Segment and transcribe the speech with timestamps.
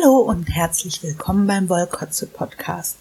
[0.00, 2.96] Hallo und herzlich willkommen beim Wollkotze Podcast.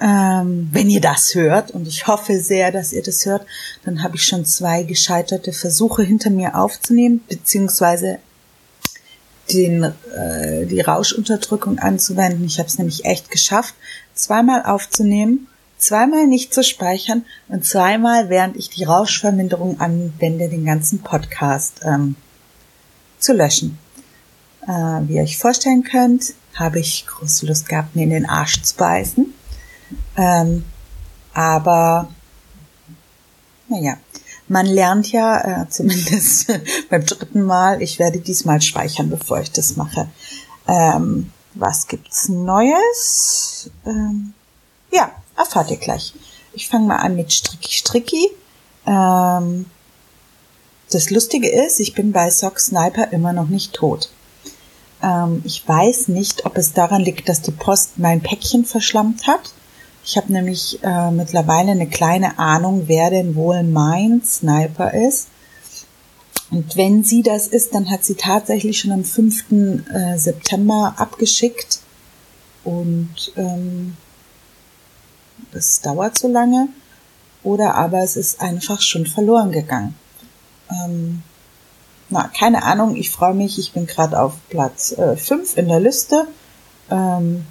[0.00, 3.46] Ähm, wenn ihr das hört, und ich hoffe sehr, dass ihr das hört,
[3.84, 8.18] dann habe ich schon zwei gescheiterte Versuche hinter mir aufzunehmen, beziehungsweise
[9.52, 12.44] den, äh, die Rauschunterdrückung anzuwenden.
[12.44, 13.74] Ich habe es nämlich echt geschafft,
[14.14, 15.48] zweimal aufzunehmen,
[15.78, 22.16] zweimal nicht zu speichern und zweimal, während ich die Rauschverminderung anwende, den ganzen Podcast ähm,
[23.18, 23.78] zu löschen.
[24.66, 28.62] Äh, wie ihr euch vorstellen könnt, habe ich große Lust gehabt, mir in den Arsch
[28.62, 29.32] zu beißen.
[30.16, 30.64] Ähm,
[31.34, 32.08] aber,
[33.68, 33.98] naja,
[34.48, 36.50] man lernt ja, äh, zumindest
[36.88, 40.08] beim dritten Mal, ich werde diesmal speichern, bevor ich das mache.
[40.66, 43.70] Ähm, was gibt's Neues?
[43.86, 44.34] Ähm,
[44.92, 46.14] ja, erfahrt ihr gleich.
[46.52, 48.30] Ich fange mal an mit Stricky Stricky.
[48.86, 49.66] Ähm,
[50.90, 54.10] das Lustige ist, ich bin bei Sock Sniper immer noch nicht tot.
[55.02, 59.52] Ähm, ich weiß nicht, ob es daran liegt, dass die Post mein Päckchen verschlammt hat.
[60.04, 65.28] Ich habe nämlich äh, mittlerweile eine kleine Ahnung, wer denn wohl mein Sniper ist.
[66.50, 69.50] Und wenn sie das ist, dann hat sie tatsächlich schon am 5.
[69.92, 71.80] Äh, September abgeschickt.
[72.62, 73.96] Und ähm,
[75.50, 76.68] das dauert so lange.
[77.42, 79.96] Oder aber es ist einfach schon verloren gegangen.
[80.70, 81.22] Ähm,
[82.08, 85.80] na, keine Ahnung, ich freue mich, ich bin gerade auf Platz 5 äh, in der
[85.80, 86.28] Liste.
[86.90, 87.44] Ähm,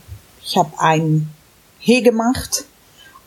[0.43, 1.29] ich habe ein
[1.79, 2.65] He gemacht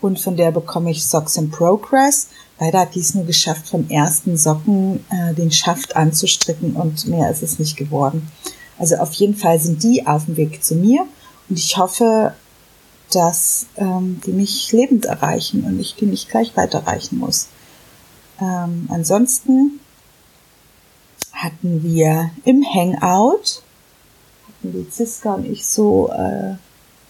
[0.00, 2.28] und von der bekomme ich Socks in Progress.
[2.58, 7.42] Leider hat dies nur geschafft, vom ersten Socken äh, den Schaft anzustricken und mehr ist
[7.42, 8.30] es nicht geworden.
[8.78, 11.06] Also auf jeden Fall sind die auf dem Weg zu mir
[11.48, 12.34] und ich hoffe,
[13.10, 17.48] dass ähm, die mich lebend erreichen und ich die nicht gleich weiterreichen muss.
[18.40, 19.80] Ähm, ansonsten
[21.38, 23.62] hatten wir im Hangout,
[24.46, 26.56] hatten die Ziska und ich so äh,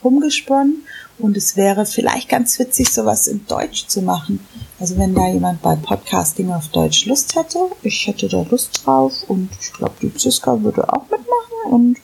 [0.05, 0.85] rumgesponnen
[1.19, 4.47] und es wäre vielleicht ganz witzig, sowas in Deutsch zu machen.
[4.79, 9.25] Also wenn da jemand bei Podcasting auf Deutsch Lust hätte, ich hätte da Lust drauf
[9.29, 11.99] und ich glaube, die Ziska würde auch mitmachen und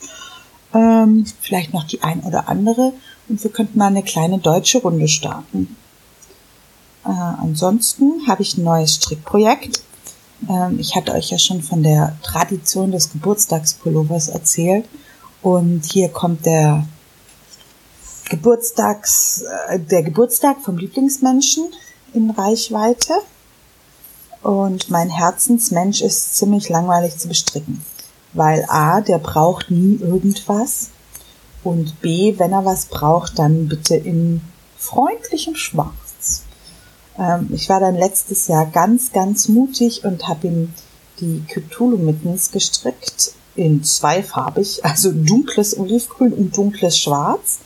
[0.73, 2.93] ähm, vielleicht noch die ein oder andere
[3.29, 5.75] und wir könnten mal eine kleine deutsche Runde starten.
[7.05, 9.84] Äh, ansonsten habe ich ein neues Strickprojekt.
[10.49, 14.85] Ähm, ich hatte euch ja schon von der Tradition des Geburtstagspullovers erzählt.
[15.41, 16.87] Und hier kommt der
[18.29, 21.65] Geburtstags, äh, der Geburtstag vom Lieblingsmenschen
[22.13, 23.13] in Reichweite.
[24.41, 27.83] Und mein Herzensmensch ist ziemlich langweilig zu bestricken.
[28.33, 30.89] Weil A, der braucht nie irgendwas.
[31.63, 34.41] Und B, wenn er was braucht, dann bitte in
[34.77, 36.04] freundlichem Schwarz.
[37.17, 40.73] Ähm, ich war dann letztes Jahr ganz, ganz mutig und habe ihm
[41.19, 47.59] die Cthulhu Mittens gestrickt in zweifarbig, also dunkles Olivgrün und dunkles Schwarz,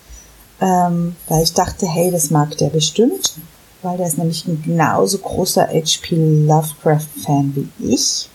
[0.62, 3.36] ähm, weil ich dachte, hey, das mag der bestimmt,
[3.82, 8.30] weil der ist nämlich ein genauso großer HP Lovecraft Fan wie ich.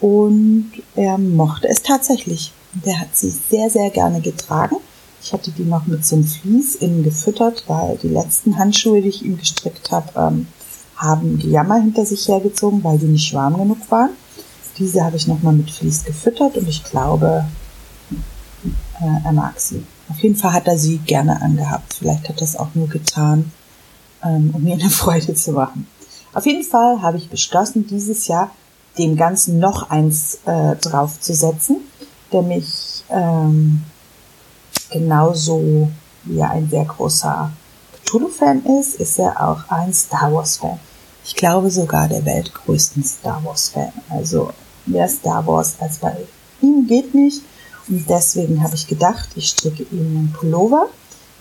[0.00, 2.52] Und er mochte es tatsächlich.
[2.84, 4.76] Der hat sie sehr, sehr gerne getragen
[5.22, 9.08] ich hatte die noch mit so einem Vlies innen gefüttert, weil die letzten Handschuhe, die
[9.08, 10.46] ich ihm gestrickt habe, ähm,
[10.96, 14.10] haben die Jammer hinter sich hergezogen, weil die nicht warm genug waren.
[14.78, 17.44] Diese habe ich nochmal mit Vlies gefüttert und ich glaube,
[19.00, 19.84] äh, er mag sie.
[20.08, 21.94] Auf jeden Fall hat er sie gerne angehabt.
[21.94, 23.50] Vielleicht hat er es auch nur getan,
[24.22, 25.86] ähm, um mir eine Freude zu machen.
[26.32, 28.50] Auf jeden Fall habe ich beschlossen, dieses Jahr
[28.98, 31.78] dem Ganzen noch eins äh, draufzusetzen,
[32.32, 33.82] der mich ähm,
[34.90, 35.88] genauso
[36.24, 37.50] wie er ein sehr großer
[38.04, 40.78] Cthulhu-Fan ist, ist er auch ein Star Wars-Fan.
[41.24, 43.92] Ich glaube sogar der weltgrößten Star Wars-Fan.
[44.10, 44.52] Also
[44.86, 46.16] mehr Star Wars als bei
[46.62, 47.42] ihm geht nicht.
[47.88, 50.88] Und deswegen habe ich gedacht, ich stricke ihm einen Pullover.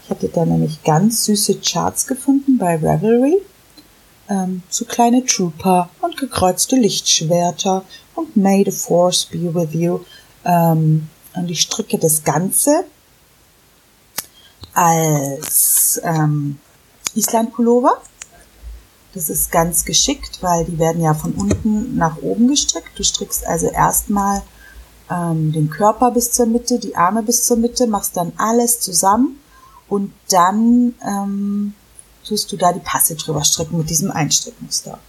[0.04, 3.42] Ich hatte da nämlich ganz süße Charts gefunden bei Revelry.
[4.28, 7.84] Ähm, so kleine Trooper und gekreuzte Lichtschwerter
[8.16, 10.00] und May the Force be with you.
[10.44, 12.86] Ähm, und ich stricke das Ganze
[14.74, 16.60] als ähm,
[17.16, 18.02] Island-Pullover.
[19.14, 22.92] Das ist ganz geschickt, weil die werden ja von unten nach oben gestrickt.
[22.98, 24.42] Du strickst also erstmal
[25.10, 29.40] ähm, den Körper bis zur Mitte, die Arme bis zur Mitte, machst dann alles zusammen
[29.88, 31.74] und dann ähm,
[32.28, 35.00] tust du da die Passe drüber stricken mit diesem Einstrickmuster.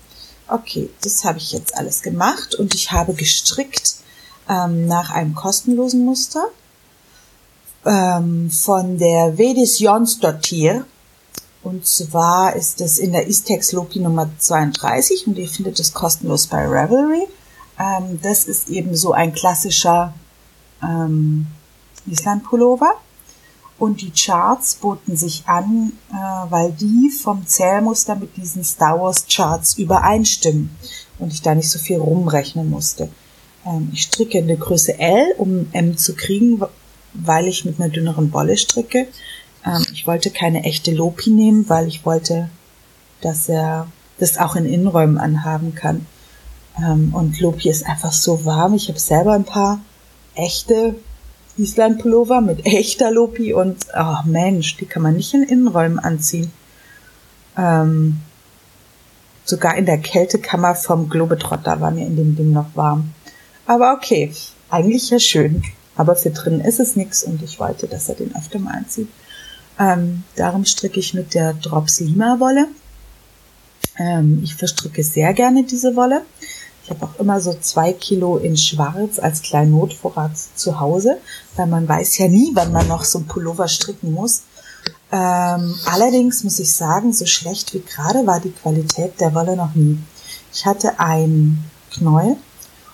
[0.49, 3.96] Okay, das habe ich jetzt alles gemacht und ich habe gestrickt
[4.49, 6.46] ähm, nach einem kostenlosen Muster
[7.87, 10.85] ähm, von der Vedis Jonsdottir.
[11.62, 16.47] Und zwar ist es in der Istex Loki Nummer 32 und ihr findet es kostenlos
[16.47, 17.27] bei Revelry.
[17.79, 20.12] Ähm, das ist eben so ein klassischer
[20.83, 21.47] ähm,
[22.06, 22.94] Island-Pullover.
[23.79, 29.27] Und die Charts boten sich an, äh, weil die vom Zählmuster mit diesen Star Wars
[29.29, 30.71] Charts übereinstimmen
[31.19, 33.11] und ich da nicht so viel rumrechnen musste.
[33.67, 36.62] Ähm, ich stricke in der Größe L, um M zu kriegen,
[37.24, 39.06] weil ich mit einer dünneren Wolle stricke.
[39.64, 42.48] Ähm, ich wollte keine echte Lopi nehmen, weil ich wollte,
[43.20, 46.06] dass er das auch in Innenräumen anhaben kann.
[46.78, 48.74] Ähm, und Lopi ist einfach so warm.
[48.74, 49.80] Ich habe selber ein paar
[50.34, 50.94] echte
[51.58, 56.52] Island-Pullover mit echter Lopi und, oh Mensch, die kann man nicht in Innenräumen anziehen.
[57.56, 58.20] Ähm,
[59.44, 63.12] sogar in der Kältekammer vom Globetrotter war mir in dem Ding noch warm.
[63.64, 64.32] Aber okay,
[64.68, 65.62] eigentlich ja schön.
[65.96, 69.08] Aber für drinnen ist es nix und ich wollte, dass er den öfter mal anzieht.
[69.78, 72.69] Ähm, darum stricke ich mit der Drops Lima Wolle.
[73.98, 76.22] Ähm, ich verstricke sehr gerne diese Wolle.
[76.84, 81.19] Ich habe auch immer so zwei Kilo in Schwarz als kleinen Notvorrat zu Hause,
[81.56, 84.42] weil man weiß ja nie, wann man noch so ein Pullover stricken muss.
[85.10, 89.75] Ähm, allerdings muss ich sagen, so schlecht wie gerade war die Qualität der Wolle noch
[89.75, 89.99] nie.
[90.52, 92.37] Ich hatte ein Knäuel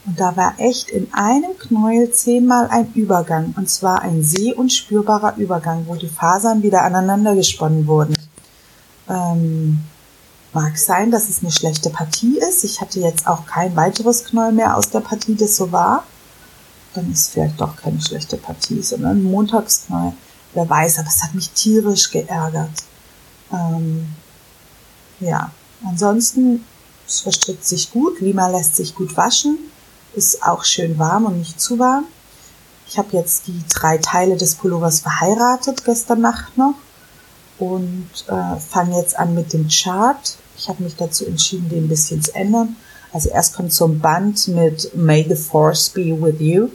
[0.05, 4.73] und da war echt in einem Knäuel zehnmal ein Übergang und zwar ein seh- und
[4.73, 8.17] spürbarer Übergang, wo die Fasern wieder aneinander gesponnen wurden.
[9.09, 9.85] Ähm,
[10.55, 12.63] Mag sein, dass es eine schlechte Partie ist.
[12.63, 16.05] Ich hatte jetzt auch kein weiteres Knäuel mehr aus der Partie, das so war.
[16.93, 20.13] Dann ist vielleicht doch keine schlechte Partie, sondern ein Montagsknäuel.
[20.53, 22.71] Wer weiß, aber es hat mich tierisch geärgert.
[23.51, 24.09] Ähm,
[25.21, 25.51] ja,
[25.87, 26.63] ansonsten,
[27.09, 28.21] es verstrickt sich gut.
[28.21, 29.57] Lima lässt sich gut waschen.
[30.15, 32.05] Ist auch schön warm und nicht zu warm.
[32.87, 36.75] Ich habe jetzt die drei Teile des Pullovers verheiratet, gestern Nacht noch.
[37.59, 40.37] Und äh, fange jetzt an mit dem Chart.
[40.59, 42.77] Ich habe mich dazu entschieden, den ein bisschen zu ändern.
[43.13, 46.69] Also erst kommt so ein Band mit May the Force be with you.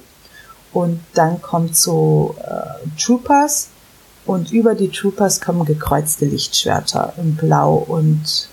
[0.74, 3.70] Und dann kommt so äh, Troopers.
[4.26, 8.50] Und über die Troopers kommen gekreuzte Lichtschwerter in Blau und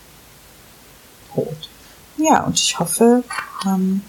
[1.36, 1.68] Rot.
[2.16, 3.24] Ja, und ich hoffe,
[3.66, 4.02] ähm,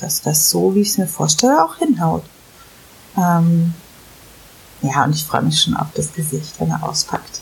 [0.00, 2.24] dass das so, wie ich es mir vorstelle, auch hinhaut.
[3.16, 3.74] Ähm,
[4.82, 7.40] ja, und ich freue mich schon auf das Gesicht, wenn er auspackt.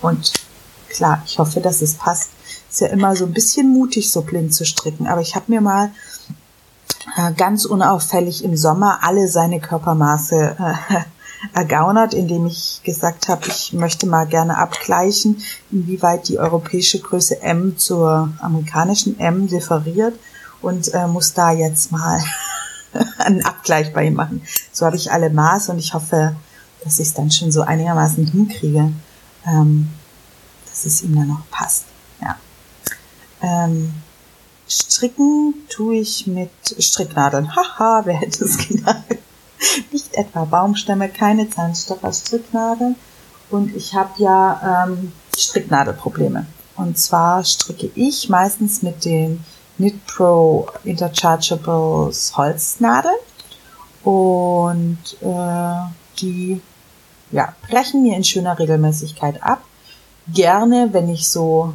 [0.00, 0.32] Und
[0.88, 2.30] klar, ich hoffe, dass es passt.
[2.70, 5.06] Ist ja immer so ein bisschen mutig, so blind zu stricken.
[5.06, 5.90] Aber ich habe mir mal
[7.16, 11.02] äh, ganz unauffällig im Sommer alle seine Körpermaße äh,
[11.54, 17.76] ergaunert, indem ich gesagt habe, ich möchte mal gerne abgleichen, inwieweit die europäische Größe M
[17.76, 20.18] zur amerikanischen M differiert
[20.64, 22.22] und äh, muss da jetzt mal
[23.18, 24.42] einen Abgleich bei ihm machen.
[24.72, 26.36] So habe ich alle Maße und ich hoffe,
[26.82, 28.92] dass ich es dann schon so einigermaßen hinkriege.
[29.46, 29.90] Ähm,
[30.74, 31.84] dass es ihm dann noch passt.
[32.20, 32.36] Ja.
[33.40, 33.94] Ähm,
[34.68, 36.50] stricken tue ich mit
[36.80, 37.54] Stricknadeln.
[37.56, 39.04] Haha, wer hätte es gedacht?
[39.92, 42.96] Nicht etwa Baumstämme, keine Zahnstocher, Stricknadeln.
[43.50, 46.46] Und ich habe ja ähm, Stricknadelprobleme.
[46.74, 49.44] Und zwar stricke ich meistens mit den
[49.76, 53.14] Knit Pro Interchargeables Holznadeln.
[54.02, 56.60] Und äh, die
[57.30, 59.60] ja, brechen mir in schöner Regelmäßigkeit ab
[60.28, 61.74] gerne, wenn ich so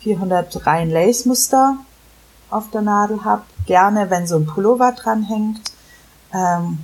[0.00, 1.76] 400 Reihen Lace-Muster
[2.50, 3.42] auf der Nadel habe.
[3.66, 5.60] Gerne, wenn so ein Pullover dran hängt.
[6.32, 6.78] Ähm,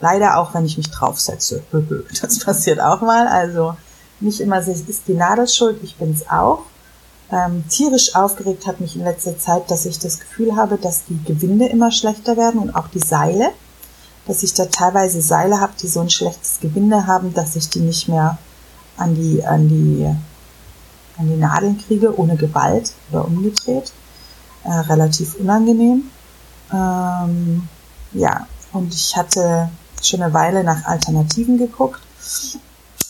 [0.00, 1.62] leider auch, wenn ich mich draufsetze.
[2.22, 3.26] Das passiert auch mal.
[3.26, 3.76] Also
[4.20, 6.60] nicht immer ist die Nadel schuld, ich bin's auch.
[7.34, 11.20] Ähm, tierisch aufgeregt hat mich in letzter Zeit, dass ich das Gefühl habe, dass die
[11.24, 13.50] Gewinde immer schlechter werden und auch die Seile.
[14.28, 17.80] Dass ich da teilweise Seile habe, die so ein schlechtes Gewinde haben, dass ich die
[17.80, 18.38] nicht mehr
[18.96, 20.06] an die, an die,
[21.18, 23.92] an die Nadeln kriege, ohne Gewalt oder umgedreht.
[24.62, 26.04] Äh, relativ unangenehm.
[26.72, 27.68] Ähm,
[28.12, 32.00] ja, und ich hatte schon eine Weile nach Alternativen geguckt.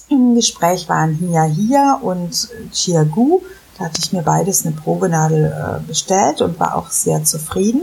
[0.09, 3.43] Im Gespräch waren Hia Hia und Chiagu.
[3.79, 7.83] Da hatte ich mir beides eine Probenadel äh, bestellt und war auch sehr zufrieden.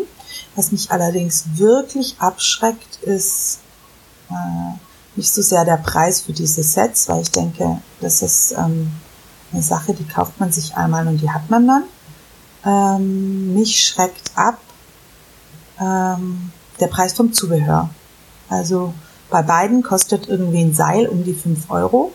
[0.55, 3.59] Was mich allerdings wirklich abschreckt, ist
[4.29, 4.77] äh,
[5.15, 8.91] nicht so sehr der Preis für diese Sets, weil ich denke, das ist ähm,
[9.51, 11.83] eine Sache, die kauft man sich einmal und die hat man dann.
[12.63, 14.57] Ähm, mich schreckt ab
[15.79, 17.89] ähm, der Preis vom Zubehör.
[18.49, 18.93] Also
[19.29, 22.11] bei beiden kostet irgendwie ein Seil um die fünf Euro.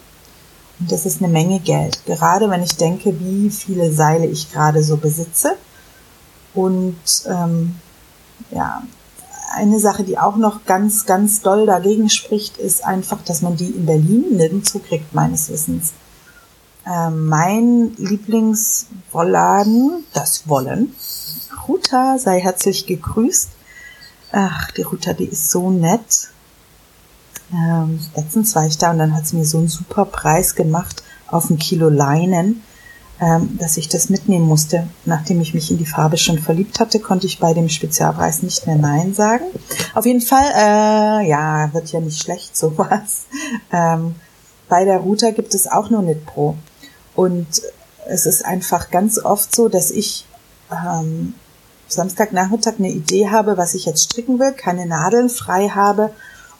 [0.78, 2.04] Und das ist eine Menge Geld.
[2.06, 5.56] Gerade wenn ich denke, wie viele Seile ich gerade so besitze.
[6.54, 7.76] Und ähm,
[8.50, 8.82] ja,
[9.54, 13.70] eine Sache, die auch noch ganz, ganz doll dagegen spricht, ist einfach, dass man die
[13.70, 15.92] in Berlin nirgendwo kriegt, meines Wissens.
[16.86, 20.94] Äh, mein Lieblingswollladen, das Wollen.
[21.66, 23.48] Ruta, sei herzlich gegrüßt.
[24.32, 26.28] Ach, die Ruta, die ist so nett.
[27.52, 31.02] Ähm, letztens war ich da und dann hat sie mir so einen super Preis gemacht
[31.28, 32.62] auf ein Kilo Leinen,
[33.20, 34.88] ähm, dass ich das mitnehmen musste.
[35.04, 38.66] Nachdem ich mich in die Farbe schon verliebt hatte, konnte ich bei dem Spezialpreis nicht
[38.66, 39.44] mehr Nein sagen.
[39.94, 43.26] Auf jeden Fall, äh, ja, wird ja nicht schlecht sowas.
[43.72, 44.16] Ähm,
[44.68, 46.22] bei der Router gibt es auch nur Knit
[47.14, 47.46] Und
[48.08, 50.26] es ist einfach ganz oft so, dass ich
[50.72, 51.34] ähm,
[51.88, 56.10] Samstagnachmittag eine Idee habe, was ich jetzt stricken will, keine Nadeln frei habe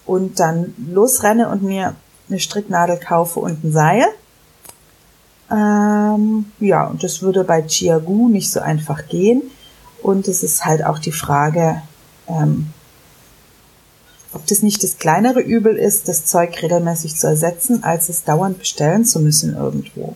[0.07, 1.95] und dann losrenne und mir
[2.29, 4.05] eine Stricknadel kaufe und ein Seil.
[5.51, 9.43] Ähm, ja, und das würde bei Chiagu nicht so einfach gehen.
[10.03, 11.83] Und es ist halt auch die Frage,
[12.29, 12.71] ähm,
[14.33, 18.59] ob das nicht das kleinere Übel ist, das Zeug regelmäßig zu ersetzen, als es dauernd
[18.59, 20.15] bestellen zu müssen irgendwo.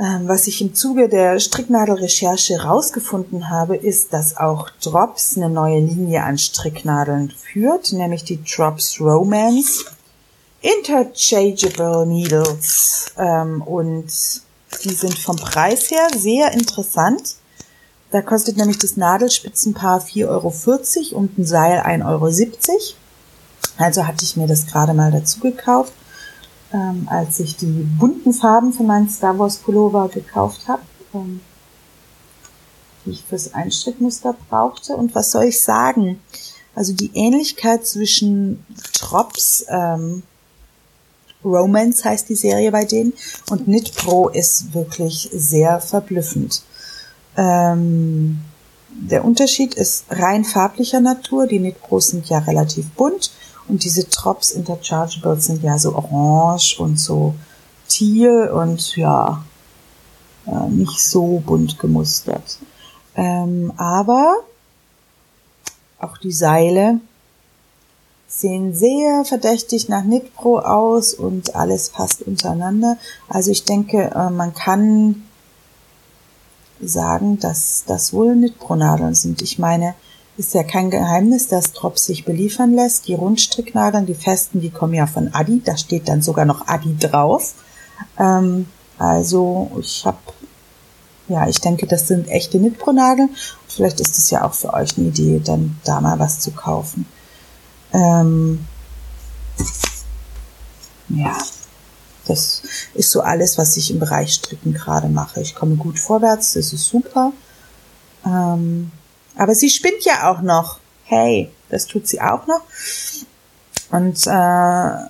[0.00, 5.80] Ähm, was ich im Zuge der Stricknadelrecherche herausgefunden habe, ist, dass auch Drops eine neue
[5.80, 9.84] Linie an Stricknadeln führt, nämlich die Drops Romance
[10.60, 13.06] Interchangeable Needles.
[13.16, 14.06] Ähm, und
[14.84, 17.34] die sind vom Preis her sehr interessant.
[18.12, 20.28] Da kostet nämlich das Nadelspitzenpaar 4,40
[21.12, 22.28] Euro und ein Seil 1,70 Euro.
[23.78, 25.92] Also hatte ich mir das gerade mal dazu gekauft
[26.72, 27.66] ähm, als ich die
[27.98, 30.82] bunten Farben für meinen Star Wars Pullover gekauft habe,
[31.14, 31.40] ähm,
[33.04, 34.94] die ich fürs Einstrickmuster brauchte.
[34.94, 36.20] Und was soll ich sagen?
[36.74, 38.64] Also die Ähnlichkeit zwischen
[38.98, 40.22] Drops, ähm,
[41.44, 43.12] Romance heißt die Serie bei denen,
[43.50, 46.62] und Knit Pro ist wirklich sehr verblüffend.
[47.36, 48.40] Ähm,
[48.90, 51.46] der Unterschied ist rein farblicher Natur.
[51.46, 53.30] Die Knit Pros sind ja relativ bunt
[53.68, 57.34] und diese Drops Interchangeables sind ja so orange und so
[57.88, 59.44] teal und ja,
[60.46, 62.58] äh, nicht so bunt gemustert.
[63.14, 64.36] Ähm, aber
[65.98, 67.00] auch die Seile
[68.28, 72.98] sehen sehr verdächtig nach Knitpro aus und alles passt untereinander.
[73.28, 75.24] Also ich denke, äh, man kann
[76.80, 79.42] sagen, dass das wohl Knitpro-Nadeln sind.
[79.42, 79.94] Ich meine,
[80.38, 83.08] ist ja kein Geheimnis, dass Drops sich beliefern lässt.
[83.08, 85.60] Die Rundstricknadeln, die festen, die kommen ja von Adi.
[85.64, 87.54] Da steht dann sogar noch Adi drauf.
[88.18, 88.66] Ähm,
[88.98, 90.18] also ich habe,
[91.26, 93.30] ja, ich denke, das sind echte Knitpro-Nadeln.
[93.66, 97.04] Vielleicht ist es ja auch für euch eine Idee, dann da mal was zu kaufen.
[97.92, 98.64] Ähm,
[101.08, 101.36] ja,
[102.26, 102.62] das
[102.94, 105.40] ist so alles, was ich im Bereich Stricken gerade mache.
[105.40, 107.32] Ich komme gut vorwärts, das ist super.
[108.24, 108.92] Ähm,
[109.38, 110.78] aber sie spinnt ja auch noch.
[111.04, 112.62] Hey, das tut sie auch noch.
[113.90, 115.08] Und äh,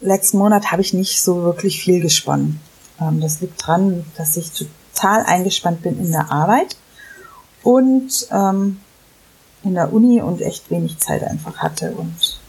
[0.00, 2.60] letzten Monat habe ich nicht so wirklich viel gesponnen.
[3.00, 6.76] Ähm, das liegt dran, dass ich total eingespannt bin in der Arbeit
[7.62, 8.80] und ähm,
[9.64, 11.90] in der Uni und echt wenig Zeit einfach hatte.
[11.92, 12.40] Und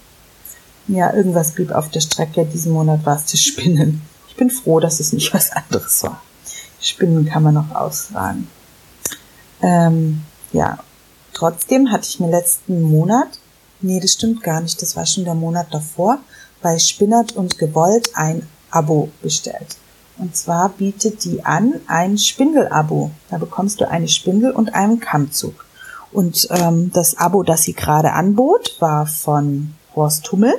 [0.87, 2.45] ja, irgendwas blieb auf der Strecke.
[2.45, 4.03] Diesen Monat war es das Spinnen.
[4.29, 6.21] Ich bin froh, dass es nicht was anderes war.
[6.79, 8.47] Spinnen kann man noch austragen.
[9.61, 10.79] Ähm, ja,
[11.33, 13.39] trotzdem hatte ich mir letzten Monat,
[13.81, 16.19] nee, das stimmt gar nicht, das war schon der Monat davor,
[16.61, 19.77] bei Spinnert und Gewollt ein Abo bestellt.
[20.17, 23.11] Und zwar bietet die an ein Spindel-Abo.
[23.29, 25.65] Da bekommst du eine Spindel und einen Kammzug.
[26.11, 30.55] Und ähm, das Abo, das sie gerade anbot, war von Horst Hummel.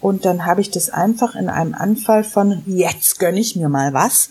[0.00, 3.92] Und dann habe ich das einfach in einem Anfall von jetzt gönn ich mir mal
[3.92, 4.28] was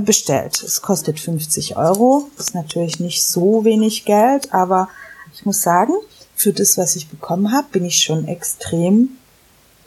[0.00, 0.62] bestellt.
[0.62, 4.88] Es kostet 50 Euro, ist natürlich nicht so wenig Geld, aber
[5.32, 5.94] ich muss sagen,
[6.34, 9.10] für das, was ich bekommen habe, bin ich schon extrem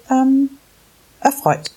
[0.09, 0.49] ähm,
[1.19, 1.71] erfreut.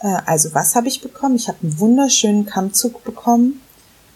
[0.00, 1.36] Äh, also was habe ich bekommen?
[1.36, 3.60] Ich habe einen wunderschönen Kammzug bekommen,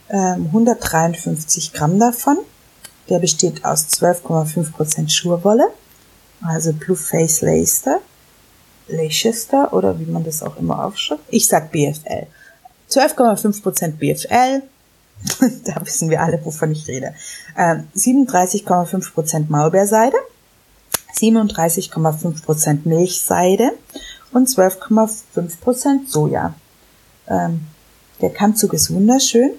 [0.09, 2.39] ähm, 153 Gramm davon.
[3.09, 5.69] Der besteht aus 12,5% Schurwolle,
[6.41, 8.01] also Blue Face Leicester,
[8.89, 11.23] Leicester oder wie man das auch immer aufschreibt.
[11.29, 12.27] Ich sag BFL.
[12.93, 14.63] 12,5% BFL,
[15.65, 17.15] da wissen wir alle, wovon ich rede.
[17.57, 20.17] Ähm, 37,5% Maulbeerseide,
[21.17, 23.73] 37,5% Milchseide
[24.33, 26.55] und 12,5% Soja.
[27.29, 27.67] Ähm,
[28.21, 29.51] der Kammzug ist wunderschön.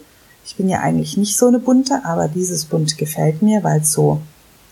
[0.46, 3.92] Ich bin ja eigentlich nicht so eine bunte, aber dieses Bunt gefällt mir, weil es
[3.92, 4.22] so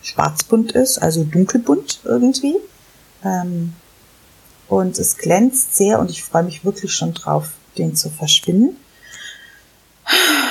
[0.02, 2.56] schwarzbunt ist, also dunkelbunt irgendwie.
[3.24, 3.74] Ähm,
[4.68, 8.76] und es glänzt sehr und ich freue mich wirklich schon drauf, den zu verspinnen.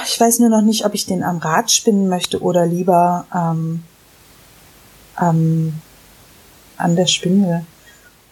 [0.06, 3.82] Ich weiß nur noch nicht, ob ich den am Rad spinnen möchte oder lieber ähm,
[5.20, 5.74] ähm,
[6.76, 7.64] an der Spindel.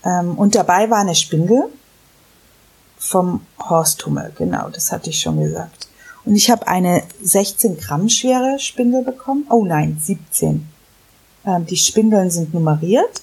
[0.04, 1.64] Ähm, und dabei war eine Spindel
[2.96, 5.88] vom Horsthummel, genau, das hatte ich schon gesagt.
[6.24, 9.46] Und ich habe eine 16 Gramm schwere Spindel bekommen.
[9.50, 10.68] Oh nein, 17.
[11.46, 13.22] Ähm, die Spindeln sind nummeriert.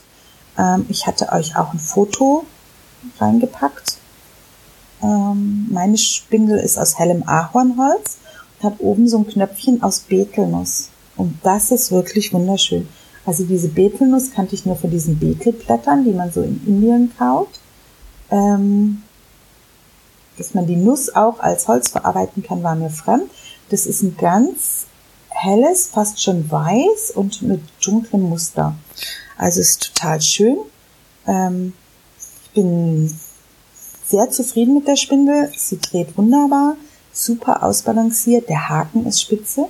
[0.58, 2.46] Ähm, ich hatte euch auch ein Foto
[3.20, 3.98] reingepackt.
[5.06, 8.18] Ähm, meine Spindel ist aus hellem Ahornholz
[8.58, 10.90] und hat oben so ein Knöpfchen aus Betelnuss.
[11.16, 12.88] Und das ist wirklich wunderschön.
[13.26, 17.60] Also diese Betelnuss kannte ich nur von diesen Betelblättern, die man so in Indien kaut.
[18.32, 19.04] Ähm,
[20.38, 23.30] dass man die Nuss auch als Holz verarbeiten kann, war mir fremd.
[23.70, 24.86] Das ist ein ganz
[25.30, 28.76] helles, fast schon weiß und mit dunklem Muster.
[29.38, 30.58] Also ist total schön.
[31.28, 31.74] Ähm,
[32.18, 33.12] ich bin
[34.08, 35.52] sehr zufrieden mit der Spindel.
[35.56, 36.78] Sie dreht wunderbar,
[37.12, 38.50] super ausbalanciert.
[38.50, 39.68] Der Haken ist spitze.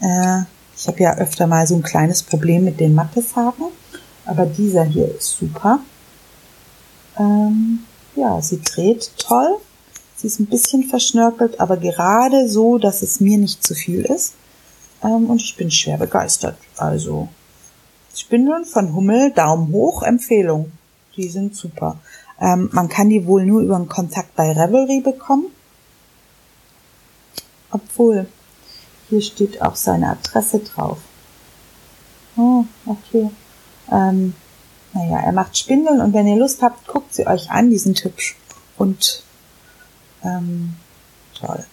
[0.00, 0.42] Äh,
[0.76, 3.66] ich habe ja öfter mal so ein kleines Problem mit den Matteshaken,
[4.26, 5.80] aber dieser hier ist super.
[7.18, 7.80] Ähm,
[8.16, 9.56] ja, sie dreht toll.
[10.16, 14.34] Sie ist ein bisschen verschnörkelt, aber gerade so, dass es mir nicht zu viel ist.
[15.02, 16.56] Ähm, und ich bin schwer begeistert.
[16.76, 17.28] Also
[18.14, 20.72] Spindeln von Hummel, Daumen hoch, Empfehlung.
[21.16, 21.98] Die sind super.
[22.40, 25.46] Ähm, man kann die wohl nur über einen Kontakt bei Revelry bekommen.
[27.70, 28.26] Obwohl,
[29.08, 30.98] hier steht auch seine Adresse drauf.
[32.36, 33.30] Oh, okay.
[33.90, 34.34] Ähm,
[34.92, 38.02] naja, er macht Spindeln und wenn ihr Lust habt, guckt sie euch an, die sind
[38.04, 38.36] hübsch.
[38.76, 39.24] Und
[40.22, 40.74] ähm,
[41.38, 41.64] toll.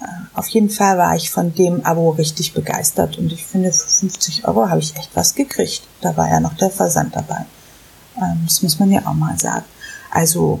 [0.00, 3.88] Äh, auf jeden Fall war ich von dem Abo richtig begeistert und ich finde, für
[3.88, 5.82] 50 Euro habe ich echt was gekriegt.
[6.00, 7.46] Da war ja noch der Versand dabei.
[8.16, 9.64] Ähm, das muss man ja auch mal sagen.
[10.10, 10.60] Also,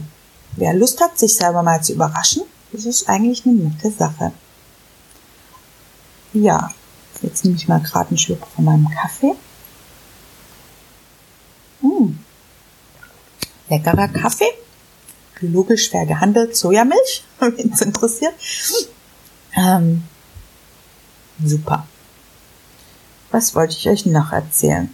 [0.56, 4.32] wer Lust hat, sich selber mal zu überraschen, das ist eigentlich eine nette Sache.
[6.32, 6.70] Ja,
[7.22, 9.34] jetzt nehme ich mal gerade einen Schluck von meinem Kaffee.
[11.80, 12.14] Mmh.
[13.68, 14.52] Leckerer Kaffee.
[15.40, 16.56] Biologisch fair gehandelt.
[16.56, 18.34] Sojamilch, wenn es interessiert.
[19.54, 20.02] Ähm,
[21.42, 21.86] super.
[23.30, 24.92] Was wollte ich euch noch erzählen?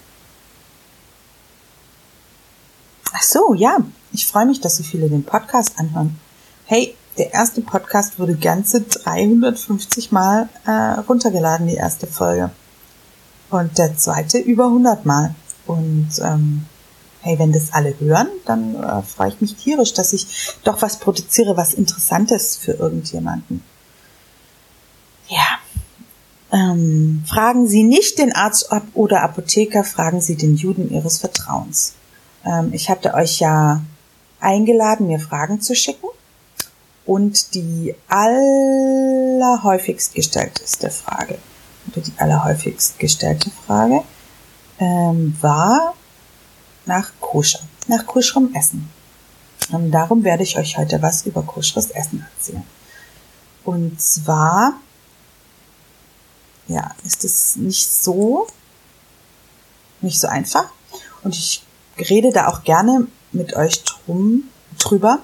[3.13, 3.79] Ach so, ja.
[4.15, 6.19] Ich freue mich, dass so viele den Podcast anhören.
[6.67, 12.51] Hey, der erste Podcast wurde ganze 350 Mal äh, runtergeladen, die erste Folge.
[13.49, 15.35] Und der zweite über 100 Mal.
[15.67, 16.67] Und ähm,
[17.23, 20.99] hey, wenn das alle hören, dann äh, freue ich mich tierisch, dass ich doch was
[20.99, 23.63] produziere, was Interessantes für irgendjemanden.
[25.29, 25.59] Ja.
[26.53, 31.95] Ähm, fragen Sie nicht den Arzt oder Apotheker, fragen Sie den Juden Ihres Vertrauens.
[32.45, 33.81] Ähm, ich hatte euch ja
[34.43, 36.09] eingeladen, mir Fragen zu schicken.
[37.05, 41.39] Und die allerhäufigst gestellteste Frage,
[41.89, 44.03] oder die allerhäufigst gestellte Frage,
[44.79, 45.95] ähm, war
[46.87, 48.89] nach Koscher, nach koscherem Essen.
[49.71, 52.65] Und darum werde ich euch heute was über koscheres Essen erzählen.
[53.65, 54.75] Und zwar,
[56.69, 58.47] ja, ist es nicht so,
[60.01, 60.67] nicht so einfach.
[61.23, 61.65] Und ich
[61.99, 64.45] rede da auch gerne mit euch drum,
[64.79, 65.21] drüber,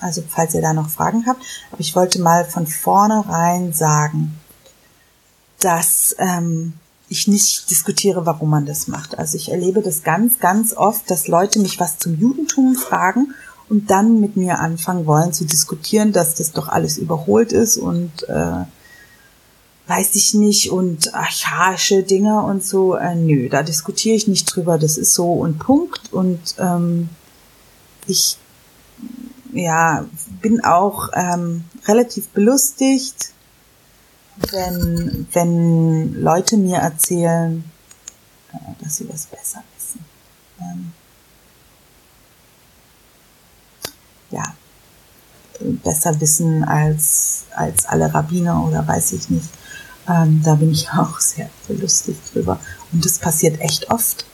[0.00, 1.42] also falls ihr da noch Fragen habt.
[1.70, 4.38] Aber ich wollte mal von vornherein sagen,
[5.60, 6.74] dass ähm,
[7.08, 9.18] ich nicht diskutiere, warum man das macht.
[9.18, 13.34] Also ich erlebe das ganz, ganz oft, dass Leute mich was zum Judentum fragen
[13.68, 18.28] und dann mit mir anfangen wollen zu diskutieren, dass das doch alles überholt ist und
[18.28, 18.64] äh,
[19.86, 22.94] weiß ich nicht und archaische Dinge und so.
[22.94, 24.78] Äh, nö, da diskutiere ich nicht drüber.
[24.78, 26.12] Das ist so und Punkt.
[26.12, 27.08] Und ähm,
[28.06, 28.38] ich
[29.52, 30.06] ja,
[30.42, 33.32] bin auch ähm, relativ belustigt,
[34.50, 37.64] wenn, wenn Leute mir erzählen,
[38.52, 40.04] äh, dass sie was besser wissen.
[40.60, 40.92] Ähm,
[44.30, 44.54] ja,
[45.60, 49.48] besser wissen als, als alle Rabbiner oder weiß ich nicht.
[50.08, 52.60] Ähm, da bin ich auch sehr belustigt drüber.
[52.92, 54.26] Und das passiert echt oft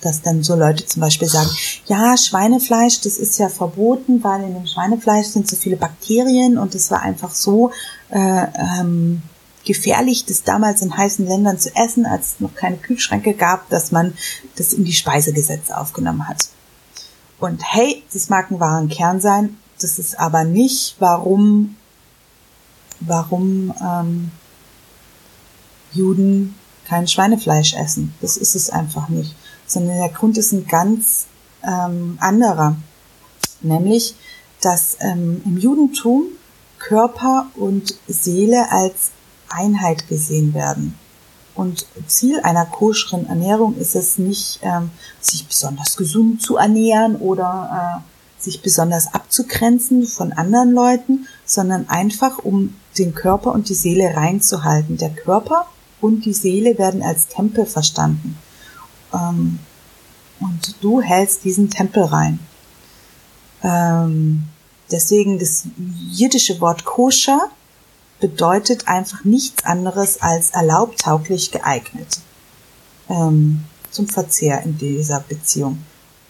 [0.00, 1.50] dass dann so Leute zum Beispiel sagen,
[1.86, 6.74] ja, Schweinefleisch, das ist ja verboten, weil in dem Schweinefleisch sind so viele Bakterien und
[6.74, 7.70] es war einfach so
[8.10, 8.46] äh,
[8.80, 9.22] ähm,
[9.64, 13.92] gefährlich, das damals in heißen Ländern zu essen, als es noch keine Kühlschränke gab, dass
[13.92, 14.14] man
[14.56, 16.48] das in die Speisegesetze aufgenommen hat.
[17.38, 21.76] Und hey, das mag ein wahren Kern sein, das ist aber nicht, warum,
[23.00, 24.30] warum ähm,
[25.92, 26.54] Juden
[26.86, 28.14] kein Schweinefleisch essen.
[28.20, 29.34] Das ist es einfach nicht.
[29.66, 31.26] Sondern der Grund ist ein ganz
[31.62, 32.76] ähm, anderer.
[33.60, 34.14] Nämlich,
[34.60, 36.24] dass ähm, im Judentum
[36.78, 39.10] Körper und Seele als
[39.48, 40.98] Einheit gesehen werden.
[41.54, 48.02] Und Ziel einer koscheren Ernährung ist es nicht, ähm, sich besonders gesund zu ernähren oder
[48.04, 54.14] äh, sich besonders abzugrenzen von anderen Leuten, sondern einfach, um den Körper und die Seele
[54.14, 54.98] reinzuhalten.
[54.98, 55.66] Der Körper
[56.00, 58.38] und die Seele werden als Tempel verstanden.
[59.12, 59.58] Ähm,
[60.38, 62.38] Und du hältst diesen Tempel rein.
[63.62, 64.44] Ähm,
[64.90, 65.64] deswegen das
[66.10, 67.48] jiddische Wort koscher
[68.20, 72.20] bedeutet einfach nichts anderes als erlaubt, tauglich, geeignet
[73.08, 75.78] ähm, zum Verzehr in dieser Beziehung.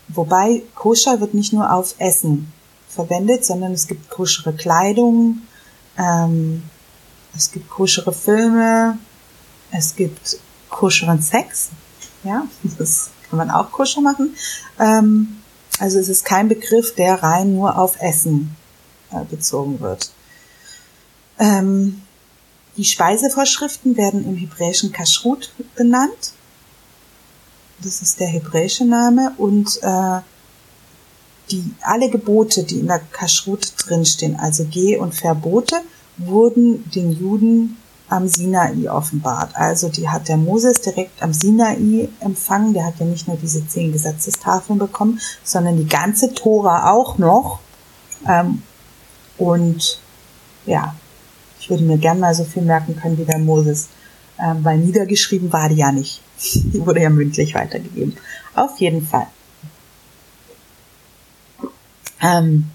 [0.09, 2.53] Wobei koscher wird nicht nur auf Essen
[2.89, 5.43] verwendet, sondern es gibt koschere Kleidung,
[5.99, 6.63] ähm,
[7.37, 8.99] es gibt koschere Filme,
[9.77, 11.69] es gibt koscheren Sex,
[12.25, 12.47] ja,
[12.79, 14.35] das kann man auch koscher machen.
[14.79, 15.43] Ähm,
[15.79, 18.57] also es ist kein Begriff, der rein nur auf Essen
[19.11, 20.11] äh, bezogen wird.
[21.39, 22.03] Ähm,
[22.77, 26.33] die Speisevorschriften werden im hebräischen Kashrut benannt.
[27.79, 30.21] Das ist der hebräische Name und äh,
[31.51, 35.77] die alle Gebote, die in der Kashrut drinstehen, also Geh- und Verbote,
[36.17, 37.77] wurden den Juden
[38.09, 39.57] am Sinai offenbart.
[39.57, 42.73] Also die hat der Moses direkt am Sinai empfangen.
[42.73, 47.61] Der hat ja nicht nur diese zehn Gesetzestafeln bekommen, sondern die ganze Tora auch noch.
[48.29, 48.63] Ähm,
[49.39, 50.01] und
[50.67, 50.95] ja,
[51.61, 53.89] ich würde mir gern mal so viel merken können wie der Moses,
[54.39, 56.23] ähm, weil niedergeschrieben war die ja nicht.
[56.39, 58.17] Die wurde ja mündlich weitergegeben.
[58.55, 59.27] Auf jeden Fall.
[62.21, 62.71] Ähm,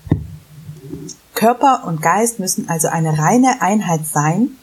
[1.36, 4.58] Körper und Geist müssen also eine reine Einheit sein,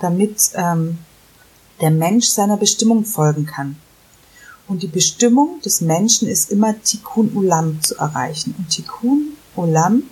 [0.00, 0.98] damit ähm,
[1.80, 3.76] der Mensch seiner Bestimmung folgen kann.
[4.68, 8.54] Und die Bestimmung des Menschen ist immer Tikkun Ulam zu erreichen.
[8.56, 10.04] Und Tikkun Ulam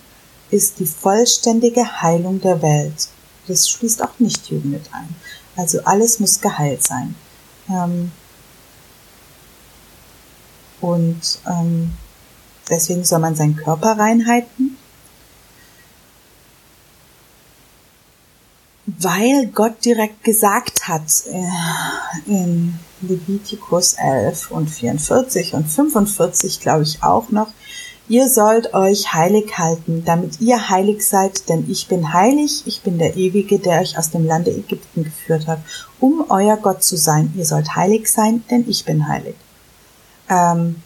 [0.51, 3.07] ist die vollständige Heilung der Welt.
[3.47, 5.15] Das schließt auch Nichtjuden mit ein.
[5.55, 7.15] Also alles muss geheilt sein.
[7.69, 8.11] Ähm,
[10.81, 11.93] und ähm,
[12.69, 14.77] deswegen soll man seinen Körper reinhalten
[19.01, 27.01] weil Gott direkt gesagt hat äh, in Levitikus 11 und 44 und 45, glaube ich
[27.01, 27.47] auch noch,
[28.09, 32.99] ihr sollt euch heilig halten, damit ihr heilig seid, denn ich bin heilig, ich bin
[32.99, 35.59] der Ewige, der euch aus dem Lande Ägypten geführt hat,
[36.01, 37.31] um euer Gott zu sein.
[37.37, 39.35] Ihr sollt heilig sein, denn ich bin heilig.
[40.27, 40.81] Ähm,